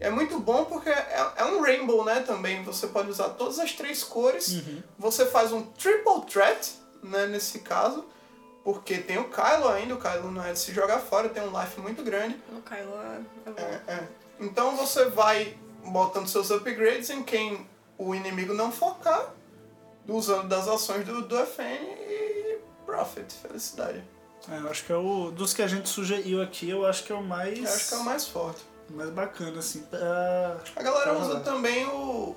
É 0.00 0.08
muito 0.08 0.40
bom 0.40 0.64
porque 0.64 0.88
é, 0.88 1.32
é 1.36 1.44
um 1.44 1.60
rainbow, 1.60 2.04
né, 2.04 2.20
também. 2.20 2.62
Você 2.64 2.86
pode 2.86 3.10
usar 3.10 3.28
todas 3.30 3.58
as 3.58 3.72
três 3.72 4.02
cores. 4.02 4.62
Você 4.98 5.26
faz 5.26 5.52
um 5.52 5.62
triple 5.62 6.22
threat, 6.26 6.72
né, 7.02 7.26
nesse 7.26 7.60
caso. 7.60 8.06
Porque 8.64 8.98
tem 8.98 9.18
o 9.18 9.24
Kylo 9.24 9.68
ainda, 9.68 9.94
o 9.94 9.98
Kylo 9.98 10.30
não 10.30 10.44
é 10.44 10.52
de 10.52 10.58
se 10.58 10.72
jogar 10.72 10.98
fora, 10.98 11.28
tem 11.28 11.42
um 11.42 11.60
life 11.60 11.80
muito 11.80 12.02
grande. 12.02 12.40
O 12.50 12.62
Kylo 12.62 12.94
é, 12.94 13.20
é 13.46 13.50
bom. 13.50 13.62
É, 13.62 13.94
é. 13.94 14.08
Então 14.38 14.76
você 14.76 15.06
vai 15.06 15.56
botando 15.84 16.26
seus 16.28 16.50
upgrades 16.50 17.10
em 17.10 17.22
quem 17.22 17.66
o 17.96 18.14
inimigo 18.14 18.54
não 18.54 18.70
focar, 18.72 19.34
usando 20.06 20.48
das 20.48 20.66
ações 20.68 21.06
do, 21.06 21.22
do 21.22 21.36
FN 21.46 21.84
e 22.08 22.58
profit, 22.84 23.32
felicidade. 23.34 24.02
É, 24.48 24.58
eu 24.58 24.70
acho 24.70 24.84
que 24.84 24.92
é 24.92 24.96
o. 24.96 25.30
Dos 25.30 25.52
que 25.52 25.62
a 25.62 25.66
gente 25.66 25.88
sugeriu 25.88 26.42
aqui, 26.42 26.68
eu 26.70 26.86
acho 26.86 27.04
que 27.04 27.12
é 27.12 27.14
o 27.14 27.22
mais. 27.22 27.58
Eu 27.58 27.64
acho 27.64 27.88
que 27.88 27.94
é 27.94 27.98
o 27.98 28.04
mais 28.04 28.26
forte. 28.26 28.60
Mais 28.94 29.10
bacana, 29.10 29.58
assim. 29.58 29.82
Pra... 29.82 30.56
A 30.76 30.82
galera 30.82 31.10
pra 31.10 31.18
usa 31.18 31.28
rolar. 31.28 31.40
também 31.40 31.86
o, 31.86 31.90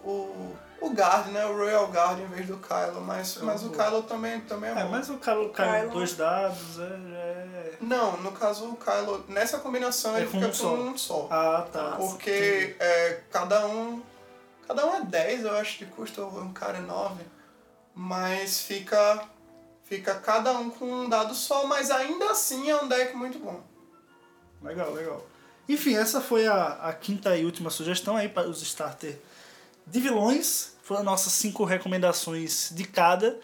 o, 0.04 0.58
o 0.82 0.89
Guard, 0.89 1.28
né? 1.28 1.46
O 1.46 1.56
Royal 1.58 1.88
Guard 1.88 2.20
em 2.20 2.26
vez 2.28 2.48
do 2.48 2.58
Kylo, 2.58 3.02
mas, 3.02 3.38
mas 3.38 3.63
o. 3.63 3.70
Kylo 3.72 4.04
também, 4.04 4.42
também 4.42 4.70
é, 4.70 4.80
É, 4.80 4.84
bom. 4.84 4.89
mas 4.92 5.10
o 5.10 5.18
Kylo 5.18 5.50
cai 5.50 5.82
Kylo- 5.82 5.94
dois 5.94 6.16
dados, 6.16 6.80
é. 6.80 6.84
é... 6.84 7.74
Não, 7.82 8.18
no 8.22 8.32
caso 8.32 8.66
o 8.70 8.78
Kylo, 8.78 9.26
nessa 9.28 9.60
combinação 9.60 10.16
É 10.16 10.22
ele 10.22 10.28
com 10.30 10.39
fica 10.39 10.48
um 10.48 10.54
só. 10.54 10.74
um 10.76 10.98
só. 10.98 11.28
Ah, 11.30 11.68
tá. 11.72 11.96
Porque 11.98 12.76
é, 12.80 13.22
cada 13.32 13.66
um. 13.68 14.02
Cada 14.68 14.86
um 14.88 14.96
é 14.96 15.02
10, 15.02 15.44
eu 15.44 15.58
acho, 15.58 15.80
de 15.80 15.86
custo, 15.88 16.22
um 16.24 16.54
cara 16.54 16.78
é 16.78 16.82
9. 16.82 17.24
Mas 17.94 18.62
fica. 18.62 19.24
Fica 19.84 20.16
cada 20.16 20.54
um 20.54 20.70
com 20.70 20.86
um 20.86 21.10
dado 21.10 21.36
só, 21.36 21.68
mas 21.68 21.92
ainda 21.92 22.32
assim 22.32 22.70
é 22.70 22.76
um 22.82 22.88
deck 22.88 23.16
muito 23.16 23.38
bom. 23.38 23.62
Legal, 24.62 24.92
legal. 24.94 25.22
Enfim, 25.67 25.95
essa 25.95 26.19
foi 26.19 26.47
a, 26.47 26.80
a 26.82 26.93
quinta 26.93 27.38
e 27.38 27.45
última 27.45 27.69
sugestão 27.69 28.17
aí 28.17 28.28
para 28.28 28.49
os 28.49 28.62
starter 28.62 29.17
de 29.88 29.99
vilões. 29.99 30.73
Foram 30.84 31.04
nossas 31.04 31.32
cinco 31.34 31.63
recomendações 31.63 32.71
de 32.73 32.84
cada. 32.84 33.39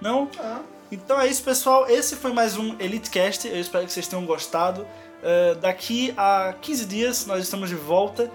Não? 0.00 0.28
Ah, 0.38 0.60
Então 0.90 1.20
é 1.20 1.26
isso, 1.26 1.42
pessoal. 1.42 1.88
Esse 1.88 2.16
foi 2.16 2.32
mais 2.32 2.56
um 2.56 2.76
EliteCast. 2.78 3.48
Eu 3.48 3.60
espero 3.60 3.86
que 3.86 3.92
vocês 3.92 4.06
tenham 4.06 4.26
gostado. 4.26 4.82
Uh, 4.82 5.54
daqui 5.60 6.12
a 6.16 6.54
15 6.60 6.84
dias 6.86 7.26
nós 7.26 7.42
estamos 7.44 7.68
de 7.68 7.76
volta. 7.76 8.30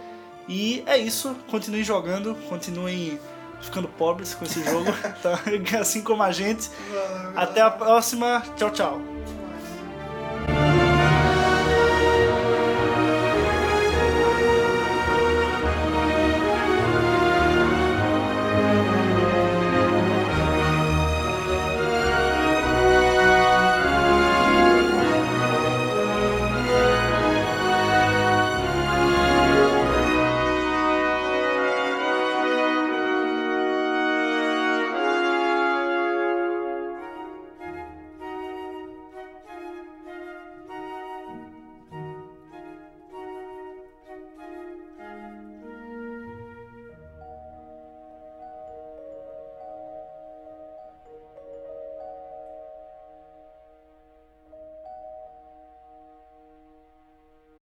E 0.48 0.84
é 0.86 0.98
isso. 0.98 1.36
Continuem 1.52 1.84
jogando, 1.84 2.34
continuem 2.50 3.20
ficando 3.62 3.88
pobres 3.88 4.34
com 4.34 4.46
esse 4.46 4.64
jogo, 4.64 4.92
tá? 5.22 5.40
assim 5.80 6.02
como 6.02 6.24
a 6.24 6.32
gente. 6.32 6.70
Até 7.36 7.62
a 7.62 7.70
próxima. 7.70 8.44
Tchau, 8.56 8.72
tchau. 8.72 9.17